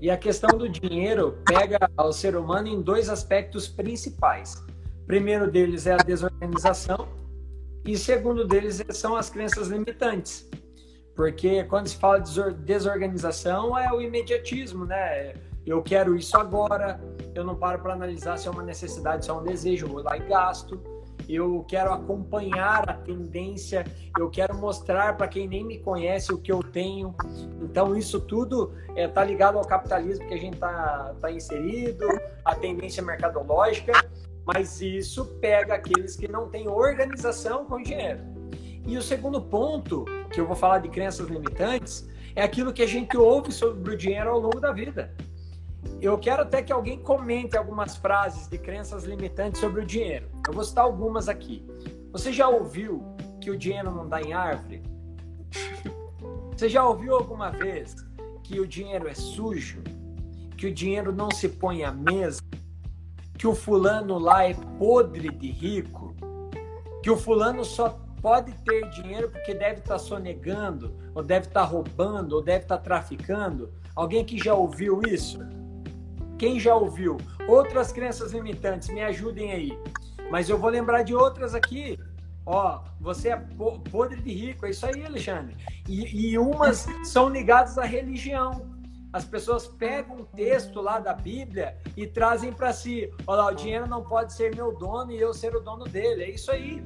[0.00, 4.62] E a questão do dinheiro pega ao ser humano em dois aspectos principais.
[5.06, 7.08] Primeiro deles é a desorganização
[7.84, 10.48] e segundo deles são as crenças limitantes.
[11.14, 15.34] Porque quando se fala de desorganização é o imediatismo, né?
[15.64, 17.00] Eu quero isso agora,
[17.34, 20.02] eu não paro para analisar se é uma necessidade, se é um desejo, eu vou
[20.02, 20.82] lá e gasto.
[21.28, 23.84] Eu quero acompanhar a tendência,
[24.18, 27.14] eu quero mostrar para quem nem me conhece o que eu tenho.
[27.62, 32.06] Então, isso tudo está é, tá ligado ao capitalismo que a gente está tá inserido,
[32.44, 33.92] a tendência mercadológica,
[34.44, 38.20] mas isso pega aqueles que não têm organização com dinheiro.
[38.86, 42.86] E o segundo ponto, que eu vou falar de crenças limitantes, é aquilo que a
[42.86, 45.14] gente ouve sobre o dinheiro ao longo da vida.
[46.00, 50.28] Eu quero até que alguém comente algumas frases de crenças limitantes sobre o dinheiro.
[50.46, 51.64] Eu vou citar algumas aqui.
[52.12, 53.04] Você já ouviu
[53.40, 54.82] que o dinheiro não dá em árvore?
[56.56, 57.96] Você já ouviu alguma vez
[58.42, 59.82] que o dinheiro é sujo?
[60.56, 62.40] Que o dinheiro não se põe à mesa?
[63.36, 66.14] Que o fulano lá é podre de rico?
[67.02, 71.62] Que o fulano só pode ter dinheiro porque deve estar tá sonegando, ou deve estar
[71.62, 73.72] tá roubando, ou deve estar tá traficando.
[73.96, 75.40] Alguém que já ouviu isso?
[76.42, 77.18] Quem já ouviu?
[77.46, 79.78] Outras crenças limitantes, me ajudem aí.
[80.28, 81.96] Mas eu vou lembrar de outras aqui.
[82.44, 83.36] Ó, você é
[83.92, 85.56] podre de rico, é isso aí, Alexandre.
[85.88, 88.74] E, e umas são ligadas à religião.
[89.12, 93.08] As pessoas pegam um texto lá da Bíblia e trazem para si.
[93.24, 96.24] Olha lá, o dinheiro não pode ser meu dono e eu ser o dono dele.
[96.24, 96.84] É isso aí.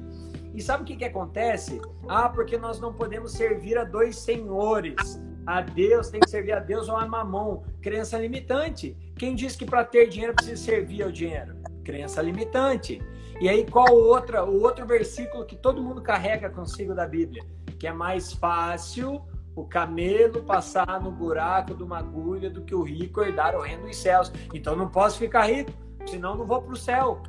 [0.53, 1.81] E sabe o que, que acontece?
[2.07, 5.19] Ah, porque nós não podemos servir a dois senhores.
[5.47, 7.63] A Deus tem que servir a Deus ou a mamão.
[7.81, 8.95] Crença limitante.
[9.17, 11.55] Quem diz que para ter dinheiro precisa servir ao dinheiro?
[11.83, 13.01] Crença limitante.
[13.41, 17.43] E aí, qual outra, o outro versículo que todo mundo carrega consigo da Bíblia?
[17.79, 19.21] Que é mais fácil
[19.55, 23.87] o camelo passar no buraco de uma agulha do que o rico herdar o reino
[23.87, 24.31] dos céus.
[24.53, 25.71] Então não posso ficar rico,
[26.05, 27.23] senão não vou para o céu.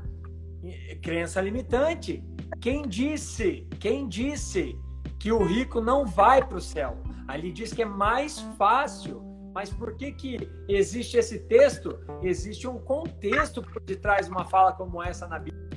[1.02, 2.22] Crença limitante.
[2.60, 3.66] Quem disse?
[3.80, 4.78] Quem disse
[5.18, 6.98] que o rico não vai para o céu?
[7.26, 9.27] Ali diz que é mais fácil.
[9.58, 11.98] Mas por que que existe esse texto?
[12.22, 15.68] Existe um contexto por detrás de uma fala como essa na Bíblia.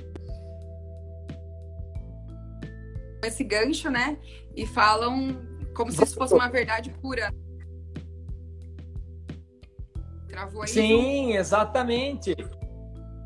[3.24, 4.20] Esse gancho, né?
[4.54, 5.36] E falam
[5.74, 7.34] como se isso fosse uma verdade pura.
[10.28, 10.68] Travou aí?
[10.68, 12.36] Sim, exatamente.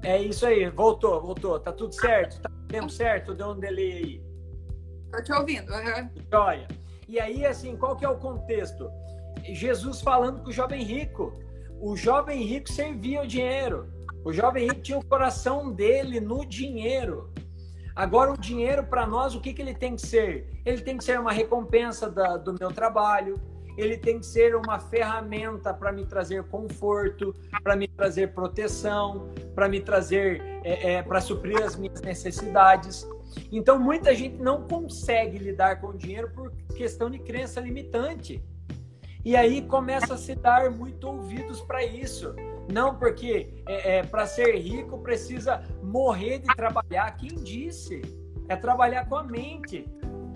[0.02, 0.70] É isso aí.
[0.70, 1.60] Voltou, voltou.
[1.60, 2.40] Tá tudo certo?
[2.40, 3.34] Tá tempo certo?
[3.34, 4.22] Deu um delay aí.
[5.12, 5.70] Tô te ouvindo.
[5.70, 6.10] Uhum.
[6.32, 6.66] Joia.
[7.06, 8.90] E aí, assim, qual que é o contexto?
[9.44, 11.32] Jesus falando com o jovem rico.
[11.80, 13.88] O jovem rico servia o dinheiro.
[14.24, 17.30] O jovem rico tinha o coração dele no dinheiro.
[17.94, 20.46] Agora, o dinheiro para nós, o que, que ele tem que ser?
[20.64, 23.40] Ele tem que ser uma recompensa da, do meu trabalho,
[23.76, 29.68] ele tem que ser uma ferramenta para me trazer conforto, para me trazer proteção, para
[29.68, 33.06] me trazer, é, é, para suprir as minhas necessidades.
[33.52, 38.42] Então, muita gente não consegue lidar com o dinheiro por questão de crença limitante.
[39.26, 42.32] E aí começa a se dar muito ouvidos para isso.
[42.72, 47.10] Não porque é, é para ser rico precisa morrer de trabalhar.
[47.16, 48.02] Quem disse?
[48.48, 49.84] É trabalhar com a mente,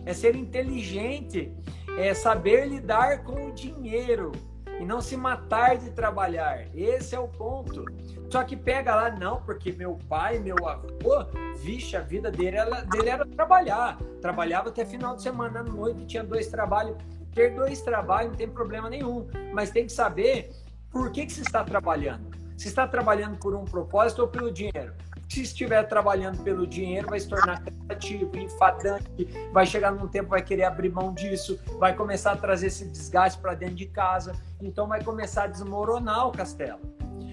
[0.05, 1.55] é ser inteligente,
[1.97, 4.33] é saber lidar com o dinheiro
[4.81, 6.67] e não se matar de trabalhar.
[6.75, 7.85] Esse é o ponto.
[8.29, 11.25] Só que pega lá, não, porque meu pai, meu avô,
[11.59, 13.99] vixe, a vida dele era, dele era trabalhar.
[14.21, 16.97] Trabalhava até final de semana, à noite, tinha dois trabalhos.
[17.35, 20.51] Ter dois trabalhos não tem problema nenhum, mas tem que saber
[20.91, 22.31] por que, que se está trabalhando.
[22.57, 24.93] Se está trabalhando por um propósito ou pelo dinheiro.
[25.29, 30.43] Se estiver trabalhando pelo dinheiro, vai se tornar cansativo, enfadante, vai chegar num tempo, vai
[30.43, 34.89] querer abrir mão disso, vai começar a trazer esse desgaste para dentro de casa, então
[34.89, 36.81] vai começar a desmoronar o castelo.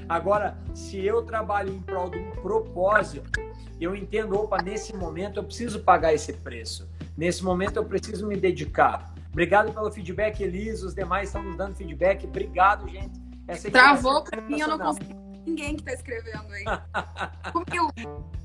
[0.08, 3.42] Agora, se eu trabalho em prol de um propósito,
[3.82, 6.88] eu entendo, opa, nesse momento eu preciso pagar esse preço.
[7.18, 9.14] Nesse momento eu preciso me dedicar.
[9.38, 10.82] Obrigado pelo feedback, Elis.
[10.82, 12.26] Os demais estão nos dando feedback.
[12.26, 13.22] Obrigado, gente.
[13.48, 15.14] Essa Travou para mim, eu não consigo
[15.46, 16.64] ninguém que está escrevendo aí.
[17.54, 17.94] Comigo.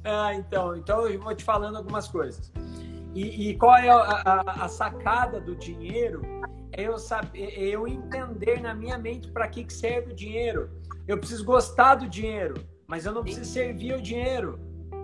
[0.05, 2.53] ah, então, então eu vou te falando algumas coisas.
[3.15, 6.21] E, e qual é a, a, a, sacada do dinheiro?
[6.73, 10.69] É eu saber, é eu entender na minha mente para que, que serve o dinheiro.
[11.09, 14.61] Eu preciso gostar do dinheiro, mas eu não preciso servir o dinheiro.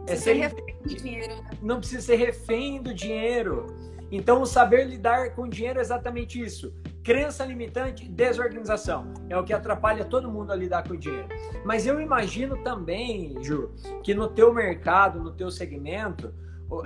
[0.07, 1.35] É ser refém do dinheiro.
[1.35, 1.51] Né?
[1.63, 3.67] Não precisa ser refém do dinheiro.
[4.11, 6.73] Então, o saber lidar com dinheiro é exatamente isso.
[7.03, 9.13] Crença limitante, desorganização.
[9.29, 11.29] É o que atrapalha todo mundo a lidar com o dinheiro.
[11.65, 13.71] Mas eu imagino também, Ju,
[14.03, 16.33] que no teu mercado, no teu segmento,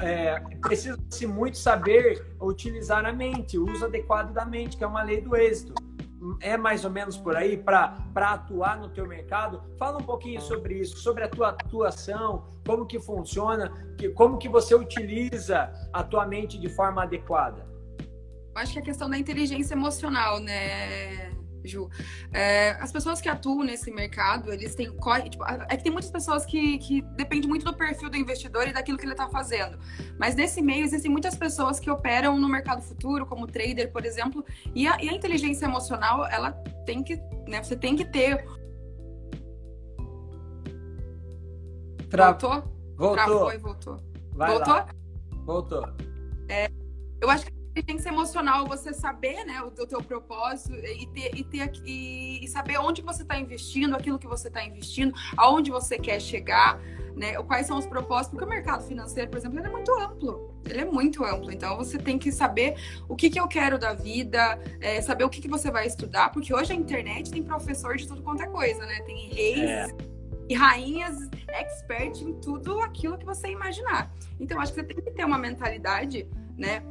[0.01, 5.03] é, precisa-se muito saber utilizar a mente, o uso adequado da mente, que é uma
[5.03, 5.75] lei do êxito.
[6.41, 9.62] É mais ou menos por aí para atuar no teu mercado?
[9.79, 14.49] Fala um pouquinho sobre isso, sobre a tua atuação, como que funciona, que, como que
[14.49, 17.66] você utiliza a tua mente de forma adequada.
[18.55, 21.33] Eu acho que a questão da inteligência emocional, né,
[21.65, 21.89] Ju.
[22.33, 24.91] É, as pessoas que atuam nesse mercado, eles têm.
[25.31, 28.73] Tipo, é que tem muitas pessoas que, que depende muito do perfil do investidor e
[28.73, 29.79] daquilo que ele está fazendo.
[30.19, 34.45] Mas nesse meio existem muitas pessoas que operam no mercado futuro, como trader, por exemplo,
[34.75, 36.53] e a, e a inteligência emocional, ela
[36.85, 37.17] tem que.
[37.47, 38.45] Né, você tem que ter.
[42.09, 42.33] Tra...
[42.33, 42.73] Voltou?
[42.97, 43.15] Voltou.
[43.15, 43.97] Travou e voltou.
[44.35, 44.75] Vai voltou?
[44.75, 44.89] Lá.
[45.45, 45.89] Voltou.
[46.49, 46.71] É,
[47.21, 51.45] eu acho que inteligência emocional, você saber né, o, o teu propósito e, ter, e,
[51.45, 55.99] ter, e, e saber onde você está investindo, aquilo que você está investindo, aonde você
[55.99, 56.79] quer chegar,
[57.16, 60.53] né, quais são os propósitos, porque o mercado financeiro, por exemplo, ele é muito amplo.
[60.64, 62.77] Ele é muito amplo, então você tem que saber
[63.09, 66.31] o que, que eu quero da vida, é, saber o que, que você vai estudar,
[66.31, 69.01] porque hoje a internet tem professor de tudo quanto é coisa, né?
[69.03, 70.12] Tem reis, é
[70.49, 74.12] e rainhas expert em tudo aquilo que você imaginar.
[74.39, 76.83] Então, acho que você tem que ter uma mentalidade, né?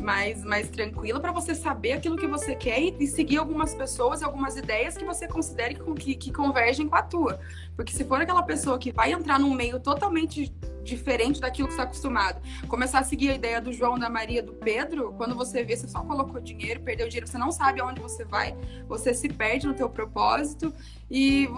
[0.00, 4.22] Mais, mais tranquila para você saber aquilo que você quer e, e, seguir algumas pessoas
[4.22, 7.40] algumas ideias que você considere que, que convergem com a tua.
[7.74, 10.52] Porque se for aquela pessoa que vai entrar num meio totalmente
[10.86, 14.52] diferente daquilo que está acostumado, começar a seguir a ideia do João, da Maria, do
[14.52, 18.24] Pedro, quando você vê, você só colocou dinheiro, perdeu dinheiro, você não sabe aonde você
[18.24, 18.56] vai,
[18.88, 20.72] você se perde no teu propósito
[21.10, 21.48] e,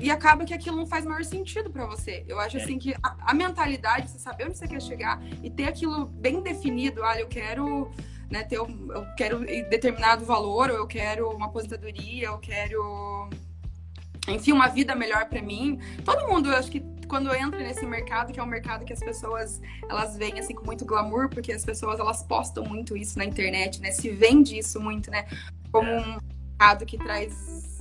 [0.00, 2.24] e acaba que aquilo não faz maior sentido para você.
[2.26, 2.62] Eu acho é.
[2.62, 6.42] assim que a, a mentalidade, você saber onde você quer chegar e ter aquilo bem
[6.42, 7.90] definido, olha, eu quero
[8.30, 8.68] né, ter, eu
[9.16, 13.28] quero determinado valor, ou eu quero uma aposentadoria, eu quero
[14.28, 15.80] enfim, uma vida melhor para mim.
[16.04, 19.00] Todo mundo, eu acho que quando entra nesse mercado, que é um mercado que as
[19.00, 23.24] pessoas elas veem assim com muito glamour, porque as pessoas elas postam muito isso na
[23.24, 23.90] internet, né?
[23.90, 25.26] Se vende isso muito, né?
[25.72, 26.18] Como um
[26.50, 27.78] mercado que traz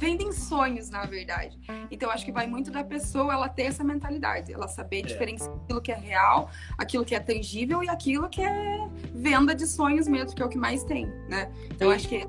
[0.00, 1.60] vendem sonhos, na verdade.
[1.90, 5.02] Então, acho que vai muito da pessoa ela ter essa mentalidade, ela saber é.
[5.02, 9.66] diferenciar aquilo que é real, aquilo que é tangível e aquilo que é venda de
[9.66, 11.52] sonhos mesmo, que é o que mais tem, né?
[11.70, 12.26] Então, acho que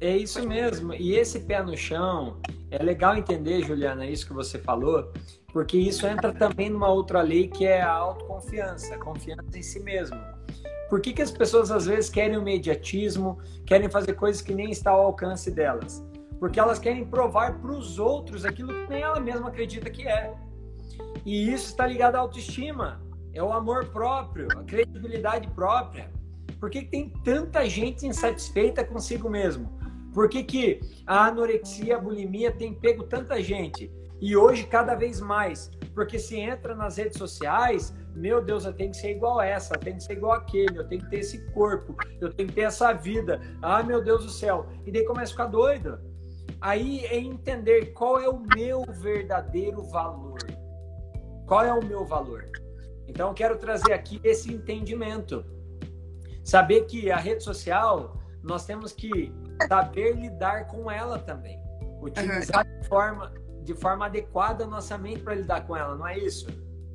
[0.00, 0.94] é isso mesmo.
[0.94, 2.40] E esse pé no chão,
[2.70, 5.12] é legal entender, Juliana, isso que você falou,
[5.58, 9.80] porque isso entra também numa outra lei que é a autoconfiança, a confiança em si
[9.80, 10.16] mesmo.
[10.88, 14.70] Por que, que as pessoas às vezes querem o mediatismo, querem fazer coisas que nem
[14.70, 16.00] está ao alcance delas?
[16.38, 20.32] Porque elas querem provar para os outros aquilo que nem ela mesma acredita que é.
[21.26, 23.02] E isso está ligado à autoestima,
[23.34, 26.08] é o amor próprio, a credibilidade própria.
[26.60, 29.76] Por que, que tem tanta gente insatisfeita consigo mesmo?
[30.14, 33.90] Por que, que a anorexia, a bulimia tem pego tanta gente?
[34.20, 35.70] E hoje, cada vez mais.
[35.94, 39.80] Porque se entra nas redes sociais, meu Deus, eu tenho que ser igual essa, eu
[39.80, 42.62] tenho que ser igual aquele, eu tenho que ter esse corpo, eu tenho que ter
[42.62, 43.40] essa vida.
[43.62, 44.66] Ah, meu Deus do céu.
[44.84, 45.98] E daí começa a ficar doido.
[46.60, 50.38] Aí é entender qual é o meu verdadeiro valor.
[51.46, 52.44] Qual é o meu valor?
[53.06, 55.44] Então, eu quero trazer aqui esse entendimento.
[56.44, 59.32] Saber que a rede social, nós temos que
[59.66, 61.58] saber lidar com ela também.
[62.02, 62.80] Utilizar uhum.
[62.80, 63.32] de, forma,
[63.68, 66.46] de forma adequada a nossa mente para lidar com ela, não é isso?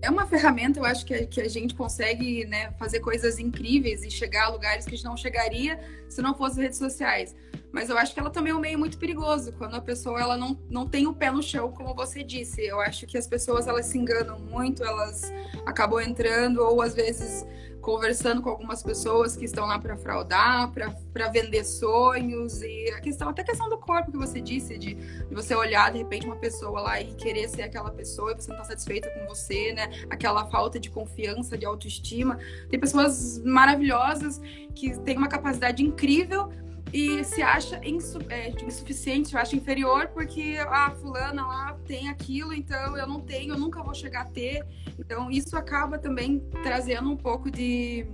[0.01, 4.03] É uma ferramenta, eu acho que a, que a gente consegue né, fazer coisas incríveis
[4.03, 7.35] e chegar a lugares que a gente não chegaria se não fosse redes sociais.
[7.71, 10.35] Mas eu acho que ela também é um meio muito perigoso, quando a pessoa ela
[10.35, 12.61] não, não tem o pé no chão, como você disse.
[12.65, 15.31] Eu acho que as pessoas elas se enganam muito, elas
[15.63, 17.45] acabam entrando, ou às vezes
[17.83, 23.27] conversando com algumas pessoas que estão lá para fraudar, para vender sonhos e a questão
[23.27, 26.37] até a questão do corpo que você disse de, de, você olhar de repente uma
[26.37, 29.89] pessoa lá e querer ser aquela pessoa e você não está satisfeita com você, né?
[30.09, 32.39] Aquela falta de confiança, de autoestima.
[32.69, 34.39] Tem pessoas maravilhosas
[34.73, 36.49] que têm uma capacidade incrível
[36.93, 42.07] e se acha insu é, insuficiente, se acha inferior porque a ah, fulana lá tem
[42.07, 44.63] aquilo, então eu não tenho, eu nunca vou chegar a ter.
[44.99, 48.05] Então isso acaba também trazendo um pouco de,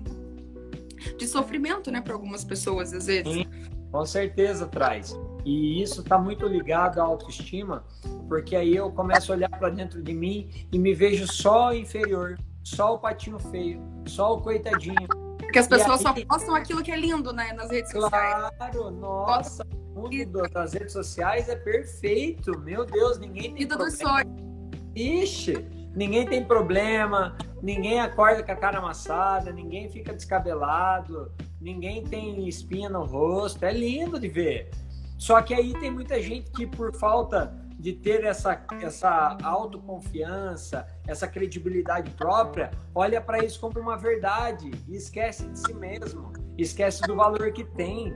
[1.18, 3.34] de sofrimento, né, para algumas pessoas às vezes.
[3.34, 3.46] Sim,
[3.92, 5.14] com certeza traz.
[5.44, 7.84] E isso está muito ligado à autoestima,
[8.30, 12.38] porque aí eu começo a olhar para dentro de mim e me vejo só inferior,
[12.64, 16.22] só o patinho feio, só o coitadinho porque as pessoas aí...
[16.22, 18.52] só postam aquilo que é lindo, né, nas redes claro, sociais.
[18.58, 22.58] Claro, nossa, o mundo das redes sociais é perfeito.
[22.60, 23.98] Meu Deus, ninguém tem Vida problema.
[23.98, 24.72] do sonho.
[24.96, 32.48] Ixi, ninguém tem problema, ninguém acorda com a cara amassada, ninguém fica descabelado, ninguém tem
[32.48, 33.66] espinha no rosto.
[33.66, 34.70] É lindo de ver.
[35.18, 41.26] Só que aí tem muita gente que por falta de ter essa, essa autoconfiança, essa
[41.28, 47.16] credibilidade própria, olha para isso como uma verdade e esquece de si mesmo, esquece do
[47.16, 48.14] valor que tem.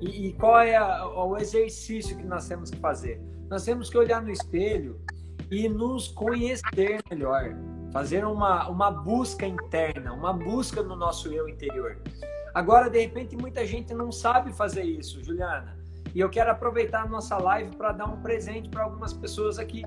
[0.00, 3.20] E, e qual é a, o exercício que nós temos que fazer?
[3.50, 4.98] Nós temos que olhar no espelho
[5.50, 7.54] e nos conhecer melhor,
[7.92, 12.00] fazer uma, uma busca interna, uma busca no nosso eu interior.
[12.54, 15.81] Agora, de repente, muita gente não sabe fazer isso, Juliana.
[16.14, 19.82] E eu quero aproveitar a nossa live para dar um presente para algumas pessoas aqui.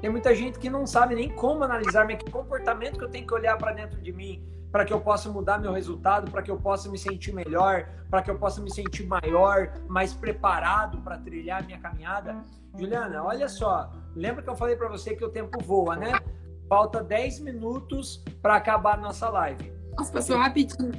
[0.00, 3.34] Tem muita gente que não sabe nem como analisar, que comportamento que eu tenho que
[3.34, 6.56] olhar para dentro de mim, para que eu possa mudar meu resultado, para que eu
[6.56, 11.64] possa me sentir melhor, para que eu possa me sentir maior, mais preparado para trilhar
[11.64, 12.44] minha caminhada.
[12.78, 16.12] Juliana, olha só, lembra que eu falei para você que o tempo voa, né?
[16.68, 19.72] Falta 10 minutos para acabar a nossa live.
[19.96, 20.92] Nossa, passou rapidinho.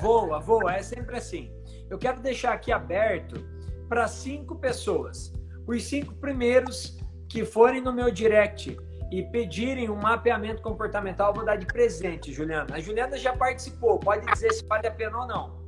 [0.00, 1.52] Voa, voa, é sempre assim.
[1.90, 3.57] Eu quero deixar aqui aberto
[3.88, 5.32] para cinco pessoas.
[5.66, 6.96] Os cinco primeiros
[7.28, 8.76] que forem no meu direct
[9.10, 12.74] e pedirem um mapeamento comportamental, eu vou dar de presente, Juliana.
[12.74, 15.58] A Juliana já participou, pode dizer se vale a pena ou não.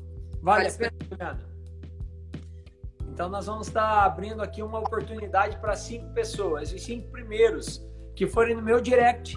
[0.42, 1.50] Vale, vale a pena, Juliana?
[3.12, 6.72] Então, nós vamos estar abrindo aqui uma oportunidade para cinco pessoas.
[6.72, 9.36] Os cinco primeiros que forem no meu direct.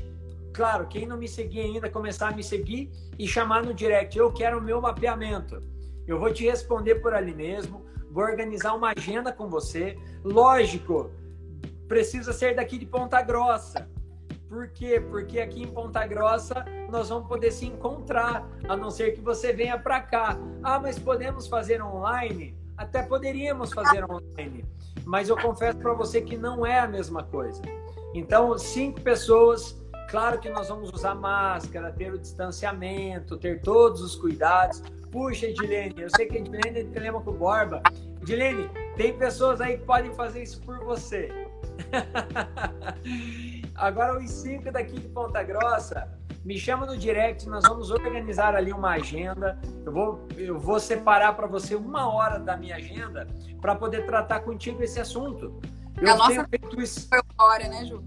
[0.54, 4.18] Claro, quem não me seguir ainda, começar a me seguir e chamar no direct.
[4.18, 5.60] Eu quero o meu mapeamento.
[6.08, 7.83] Eu vou te responder por ali mesmo.
[8.14, 9.98] Vou organizar uma agenda com você.
[10.24, 11.10] Lógico,
[11.88, 13.90] precisa ser daqui de Ponta Grossa.
[14.48, 15.02] Por quê?
[15.10, 19.52] Porque aqui em Ponta Grossa nós vamos poder se encontrar, a não ser que você
[19.52, 20.38] venha para cá.
[20.62, 22.56] Ah, mas podemos fazer online?
[22.78, 24.64] Até poderíamos fazer online,
[25.04, 27.64] mas eu confesso para você que não é a mesma coisa.
[28.14, 29.76] Então, cinco pessoas,
[30.10, 34.82] claro que nós vamos usar máscara, ter o distanciamento, ter todos os cuidados.
[35.12, 37.82] Puxa, Edilene, eu sei que a Edilene tem problema com o Borba.
[38.22, 41.30] Edilene, tem pessoas aí que podem fazer isso por você.
[43.76, 46.08] Agora, os cinco daqui de Ponta Grossa,
[46.46, 49.58] me chama no direct, nós vamos organizar ali uma agenda.
[49.86, 53.28] Eu vou, eu vou separar para você uma hora da minha agenda
[53.62, 55.60] para poder tratar contigo esse assunto.
[56.02, 57.08] Eu a nossa feito isso.
[57.08, 58.04] foi uma hora, né, Ju?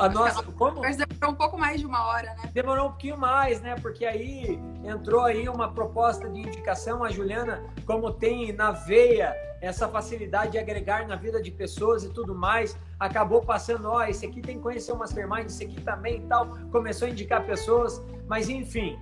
[0.00, 0.80] A nossa, como?
[0.80, 2.50] Mas demorou um pouco mais de uma hora, né?
[2.54, 3.76] Demorou um pouquinho mais, né?
[3.82, 7.04] Porque aí entrou aí uma proposta de indicação.
[7.04, 12.08] A Juliana, como tem na veia essa facilidade de agregar na vida de pessoas e
[12.08, 16.16] tudo mais, acabou passando, ó, esse aqui tem que conhecer o Mastermind, esse aqui também
[16.16, 16.46] e tal.
[16.72, 18.98] Começou a indicar pessoas, mas enfim,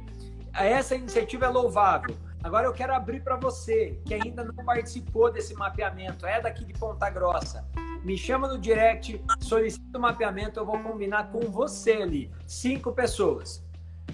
[0.53, 2.13] essa iniciativa é louvável.
[2.43, 6.73] Agora eu quero abrir para você que ainda não participou desse mapeamento, é daqui de
[6.73, 7.65] Ponta Grossa
[8.05, 12.31] me chama no direct, solicita o mapeamento, eu vou combinar com você ali.
[12.47, 13.65] Cinco pessoas.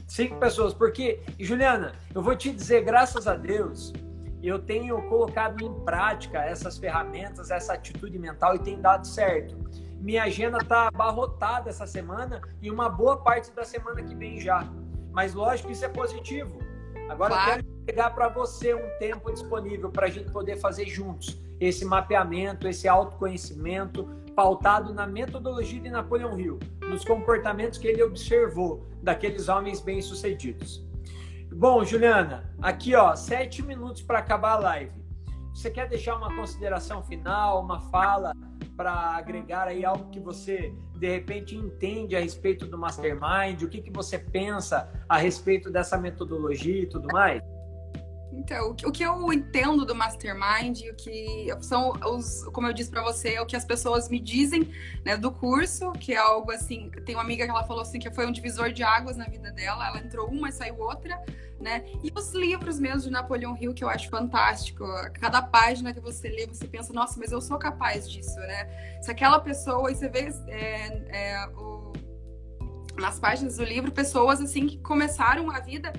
[0.07, 0.74] Cinco pessoas.
[0.74, 3.93] Porque, Juliana, eu vou te dizer, graças a Deus,
[4.43, 9.57] eu tenho colocado em prática essas ferramentas, essa atitude mental e tem dado certo.
[9.99, 14.68] Minha agenda está abarrotada essa semana e uma boa parte da semana que vem já.
[15.11, 16.59] Mas lógico isso é positivo.
[17.09, 17.50] Agora claro.
[17.50, 21.84] eu quero pegar para você um tempo disponível para a gente poder fazer juntos esse
[21.84, 29.48] mapeamento, esse autoconhecimento pautado na metodologia de Napoleão Hill, nos comportamentos que ele observou daqueles
[29.48, 30.84] homens bem-sucedidos.
[31.52, 35.05] Bom, Juliana, aqui ó, sete minutos para acabar a live.
[35.55, 38.32] Você quer deixar uma consideração final, uma fala
[38.76, 43.62] para agregar aí algo que você de repente entende a respeito do Mastermind?
[43.62, 47.42] O que, que você pensa a respeito dessa metodologia e tudo mais?
[48.37, 53.03] Então, o que eu entendo do Mastermind, o que são os, como eu disse para
[53.03, 54.70] você, é o que as pessoas me dizem,
[55.05, 58.11] né, do curso, que é algo assim, tem uma amiga que ela falou assim que
[58.11, 61.22] foi um divisor de águas na vida dela, ela entrou uma e saiu outra,
[61.61, 61.85] né?
[62.03, 64.85] E os livros mesmo de Napoleão Hill que eu acho fantástico.
[65.20, 69.01] Cada página que você lê, você pensa, nossa, mas eu sou capaz disso, né?
[69.01, 71.93] Se aquela pessoa, e você vê é, é, o,
[72.97, 75.93] nas páginas do livro, pessoas assim que começaram a vida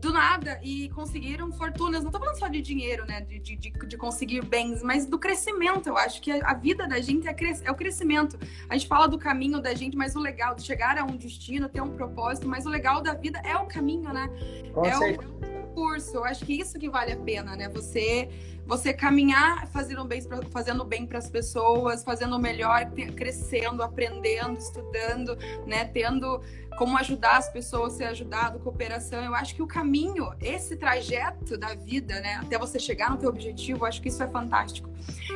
[0.00, 2.04] do nada e conseguiram fortunas.
[2.04, 3.20] Não tô falando só de dinheiro, né?
[3.20, 5.88] De, de, de conseguir bens, mas do crescimento.
[5.88, 8.38] Eu acho que a vida da gente é, cres, é o crescimento.
[8.68, 11.68] A gente fala do caminho da gente, mas o legal de chegar a um destino,
[11.68, 14.28] ter um propósito, mas o legal da vida é o caminho, né?
[14.72, 15.28] Com é certeza.
[15.28, 16.16] o percurso.
[16.16, 17.68] Eu acho que isso que vale a pena, né?
[17.68, 18.28] Você
[18.66, 20.20] você caminhar fazendo bem
[20.50, 22.84] fazendo bem para as pessoas, fazendo melhor,
[23.16, 26.42] crescendo, aprendendo, estudando, né, tendo
[26.76, 29.24] como ajudar as pessoas, ser ajudado, cooperação.
[29.24, 33.30] Eu acho que o caminho, esse trajeto da vida, né, até você chegar no teu
[33.30, 34.88] objetivo, eu acho que isso é fantástico.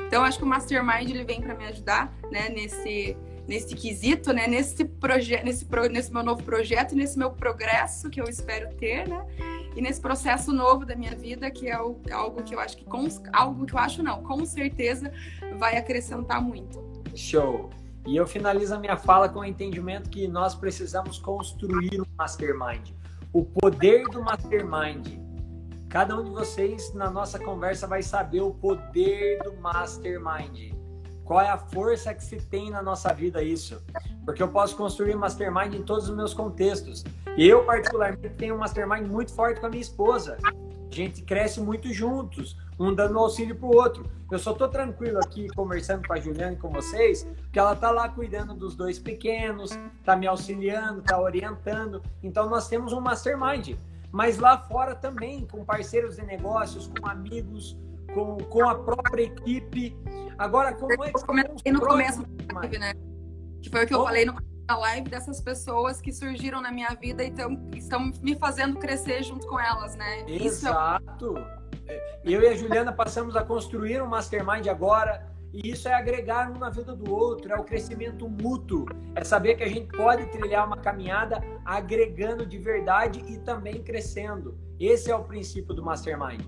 [0.06, 3.16] Então, eu acho que o Mastermind ele vem para me ajudar, né, nesse
[3.46, 8.20] nesse quesito, né, nesse projeto, nesse, pro, nesse meu novo projeto, nesse meu progresso que
[8.20, 9.24] eu espero ter, né?
[9.74, 13.06] e nesse processo novo da minha vida, que é algo que eu acho que com,
[13.32, 15.12] algo que eu acho não, com certeza
[15.58, 16.82] vai acrescentar muito.
[17.14, 17.70] Show.
[18.06, 22.90] E eu finalizo a minha fala com o entendimento que nós precisamos construir um mastermind.
[23.32, 25.22] O poder do mastermind
[25.92, 30.72] Cada um de vocês na nossa conversa vai saber o poder do mastermind.
[31.24, 33.82] Qual é a força que se tem na nossa vida isso?
[34.24, 37.04] Porque eu posso construir mastermind em todos os meus contextos.
[37.38, 40.36] Eu, particularmente, tenho um mastermind muito forte com a minha esposa.
[40.44, 44.04] A gente cresce muito juntos, um dando auxílio pro outro.
[44.30, 47.90] Eu só tô tranquilo aqui conversando com a Juliana e com vocês, porque ela tá
[47.90, 49.70] lá cuidando dos dois pequenos,
[50.04, 52.02] tá me auxiliando, tá orientando.
[52.22, 53.76] Então nós temos um mastermind.
[54.10, 57.74] Mas lá fora também, com parceiros de negócios, com amigos,
[58.14, 59.96] com, com a própria equipe.
[60.38, 62.94] Agora, como é que eu comentei no começo da live, né?
[63.62, 64.34] Que foi o que eu falei no
[64.68, 69.22] na live dessas pessoas que surgiram na minha vida e tão, estão me fazendo crescer
[69.22, 70.24] junto com elas, né?
[70.26, 71.34] Exato.
[71.86, 72.20] É...
[72.24, 75.30] Eu e a Juliana passamos a construir um mastermind agora.
[75.52, 79.54] E isso é agregar um na vida do outro, é o crescimento mútuo, é saber
[79.56, 84.58] que a gente pode trilhar uma caminhada agregando de verdade e também crescendo.
[84.80, 86.40] Esse é o princípio do mastermind.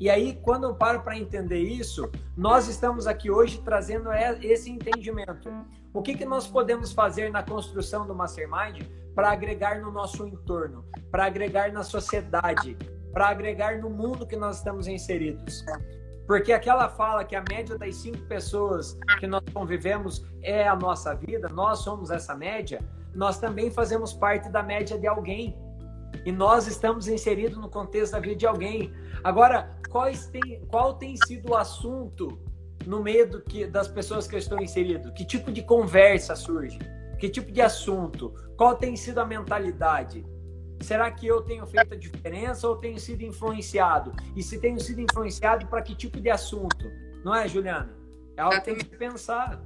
[0.00, 5.50] E aí, quando eu paro para entender isso, nós estamos aqui hoje trazendo esse entendimento.
[5.92, 8.82] O que, que nós podemos fazer na construção do Mastermind
[9.14, 12.78] para agregar no nosso entorno, para agregar na sociedade,
[13.12, 15.62] para agregar no mundo que nós estamos inseridos?
[16.26, 21.12] Porque aquela fala que a média das cinco pessoas que nós convivemos é a nossa
[21.12, 22.80] vida, nós somos essa média,
[23.14, 25.58] nós também fazemos parte da média de alguém.
[26.24, 28.92] E nós estamos inseridos no contexto da vida de alguém.
[29.24, 29.76] Agora,
[30.30, 32.38] tem, qual tem sido o assunto
[32.86, 35.12] no meio que, das pessoas que eu estou inserido?
[35.12, 36.78] Que tipo de conversa surge?
[37.18, 38.34] Que tipo de assunto?
[38.56, 40.24] Qual tem sido a mentalidade?
[40.80, 44.12] Será que eu tenho feito a diferença ou tenho sido influenciado?
[44.34, 46.90] E se tenho sido influenciado, para que tipo de assunto?
[47.22, 47.94] Não é, Juliana?
[48.36, 49.62] É algo que tem que pensar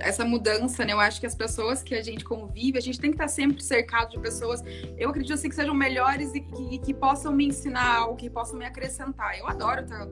[0.00, 0.92] essa mudança, né?
[0.92, 3.62] Eu acho que as pessoas que a gente convive, a gente tem que estar sempre
[3.62, 4.62] cercado de pessoas,
[4.96, 8.58] eu acredito assim, que sejam melhores e que, que, possam me ensinar algo, que possam
[8.58, 9.38] me acrescentar.
[9.38, 10.08] Eu adoro estar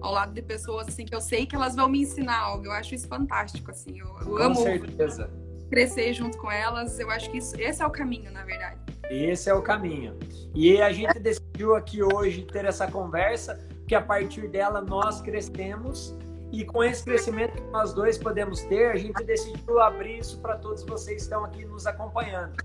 [0.00, 2.66] ao lado de pessoas assim que eu sei que elas vão me ensinar algo.
[2.66, 3.98] Eu acho isso fantástico, assim.
[3.98, 5.30] Eu, eu amo certeza.
[5.70, 6.98] crescer junto com elas.
[6.98, 8.80] Eu acho que isso, esse é o caminho, na verdade.
[9.10, 10.18] Esse é o caminho.
[10.54, 16.16] E a gente decidiu aqui hoje ter essa conversa, que a partir dela nós crescemos
[16.52, 20.56] e com esse crescimento que nós dois podemos ter, a gente decidiu abrir isso para
[20.56, 22.56] todos vocês que estão aqui nos acompanhando.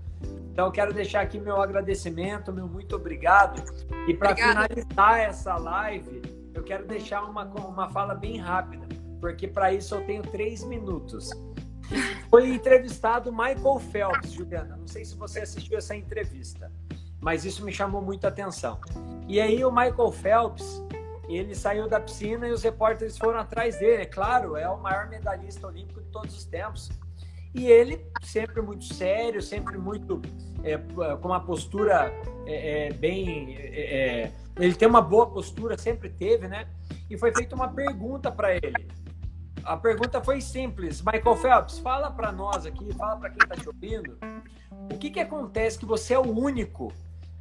[0.52, 3.62] Então, quero deixar aqui meu agradecimento, meu muito obrigado.
[4.06, 6.22] E para finalizar essa live,
[6.54, 8.86] eu quero deixar uma, uma fala bem rápida,
[9.20, 11.30] porque para isso eu tenho três minutos.
[12.28, 14.76] Foi entrevistado Michael Phelps, Juliana.
[14.76, 16.70] Não sei se você assistiu essa entrevista,
[17.20, 18.78] mas isso me chamou muita atenção.
[19.26, 20.82] E aí, o Michael Phelps
[21.36, 24.02] ele saiu da piscina e os repórteres foram atrás dele.
[24.02, 26.90] É claro, é o maior medalhista olímpico de todos os tempos.
[27.54, 30.22] E ele, sempre muito sério, sempre muito
[30.62, 32.12] é, com uma postura
[32.46, 33.56] é, é, bem.
[33.56, 36.68] É, é, ele tem uma boa postura, sempre teve, né?
[37.08, 38.88] E foi feita uma pergunta para ele.
[39.64, 41.02] A pergunta foi simples.
[41.02, 44.18] Michael Phelps, fala para nós aqui, fala para quem está te ouvindo,
[44.92, 46.92] o que, que acontece que você é o único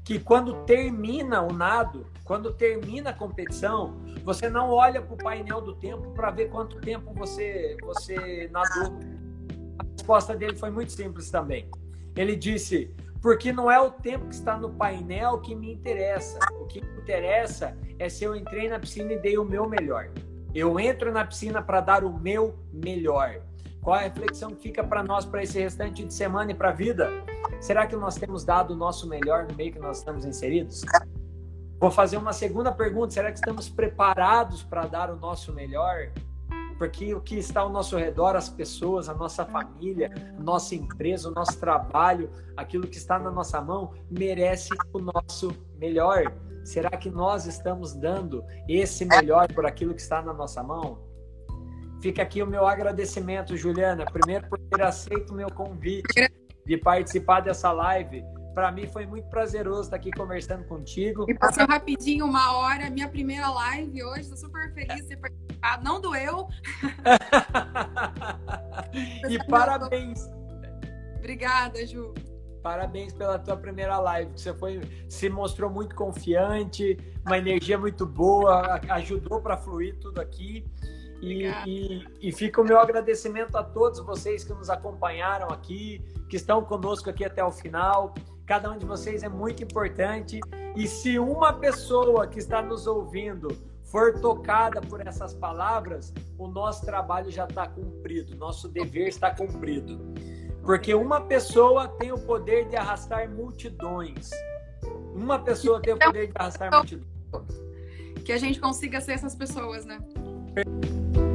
[0.04, 5.62] que quando termina o nado, quando termina a competição, você não olha para o painel
[5.62, 9.00] do tempo para ver quanto tempo você, você nadou.
[9.80, 11.70] A resposta dele foi muito simples também.
[12.16, 16.40] Ele disse: porque não é o tempo que está no painel que me interessa.
[16.60, 20.10] O que me interessa é se eu entrei na piscina e dei o meu melhor.
[20.56, 23.42] Eu entro na piscina para dar o meu melhor.
[23.82, 26.74] Qual a reflexão que fica para nós para esse restante de semana e para a
[26.74, 27.10] vida?
[27.60, 30.82] Será que nós temos dado o nosso melhor no meio que nós estamos inseridos?
[31.80, 36.12] Vou fazer uma segunda pergunta: será que estamos preparados para dar o nosso melhor?
[36.78, 41.34] Porque o que está ao nosso redor, as pessoas, a nossa família, nossa empresa, o
[41.34, 46.34] nosso trabalho, aquilo que está na nossa mão, merece o nosso melhor.
[46.64, 51.00] Será que nós estamos dando esse melhor por aquilo que está na nossa mão?
[52.02, 56.30] Fica aqui o meu agradecimento, Juliana, primeiro por ter aceito o meu convite
[56.70, 58.24] de participar dessa live.
[58.54, 61.26] Para mim foi muito prazeroso estar aqui conversando contigo.
[61.28, 65.84] E passou rapidinho, uma hora, minha primeira live hoje, estou super feliz de ter participado.
[65.84, 66.48] Não doeu.
[69.28, 70.30] e parabéns.
[71.18, 72.14] Obrigada, Ju.
[72.62, 74.32] Parabéns pela tua primeira live.
[74.36, 80.64] Você foi, se mostrou muito confiante, uma energia muito boa, ajudou para fluir tudo aqui.
[81.22, 86.38] E, e, e, fica o meu agradecimento a todos vocês que nos acompanharam aqui, que
[86.38, 88.14] estão conosco aqui até o final.
[88.46, 90.40] Cada um de vocês é muito importante.
[90.76, 93.50] E se uma pessoa que está nos ouvindo
[93.84, 100.00] for tocada por essas palavras, o nosso trabalho já está cumprido, nosso dever está cumprido.
[100.64, 104.30] Porque uma pessoa tem o poder de arrastar multidões.
[105.14, 107.08] Uma pessoa tem o poder de arrastar multidões.
[108.24, 110.00] que a gente consiga ser essas pessoas, né?
[110.56, 111.29] Pero...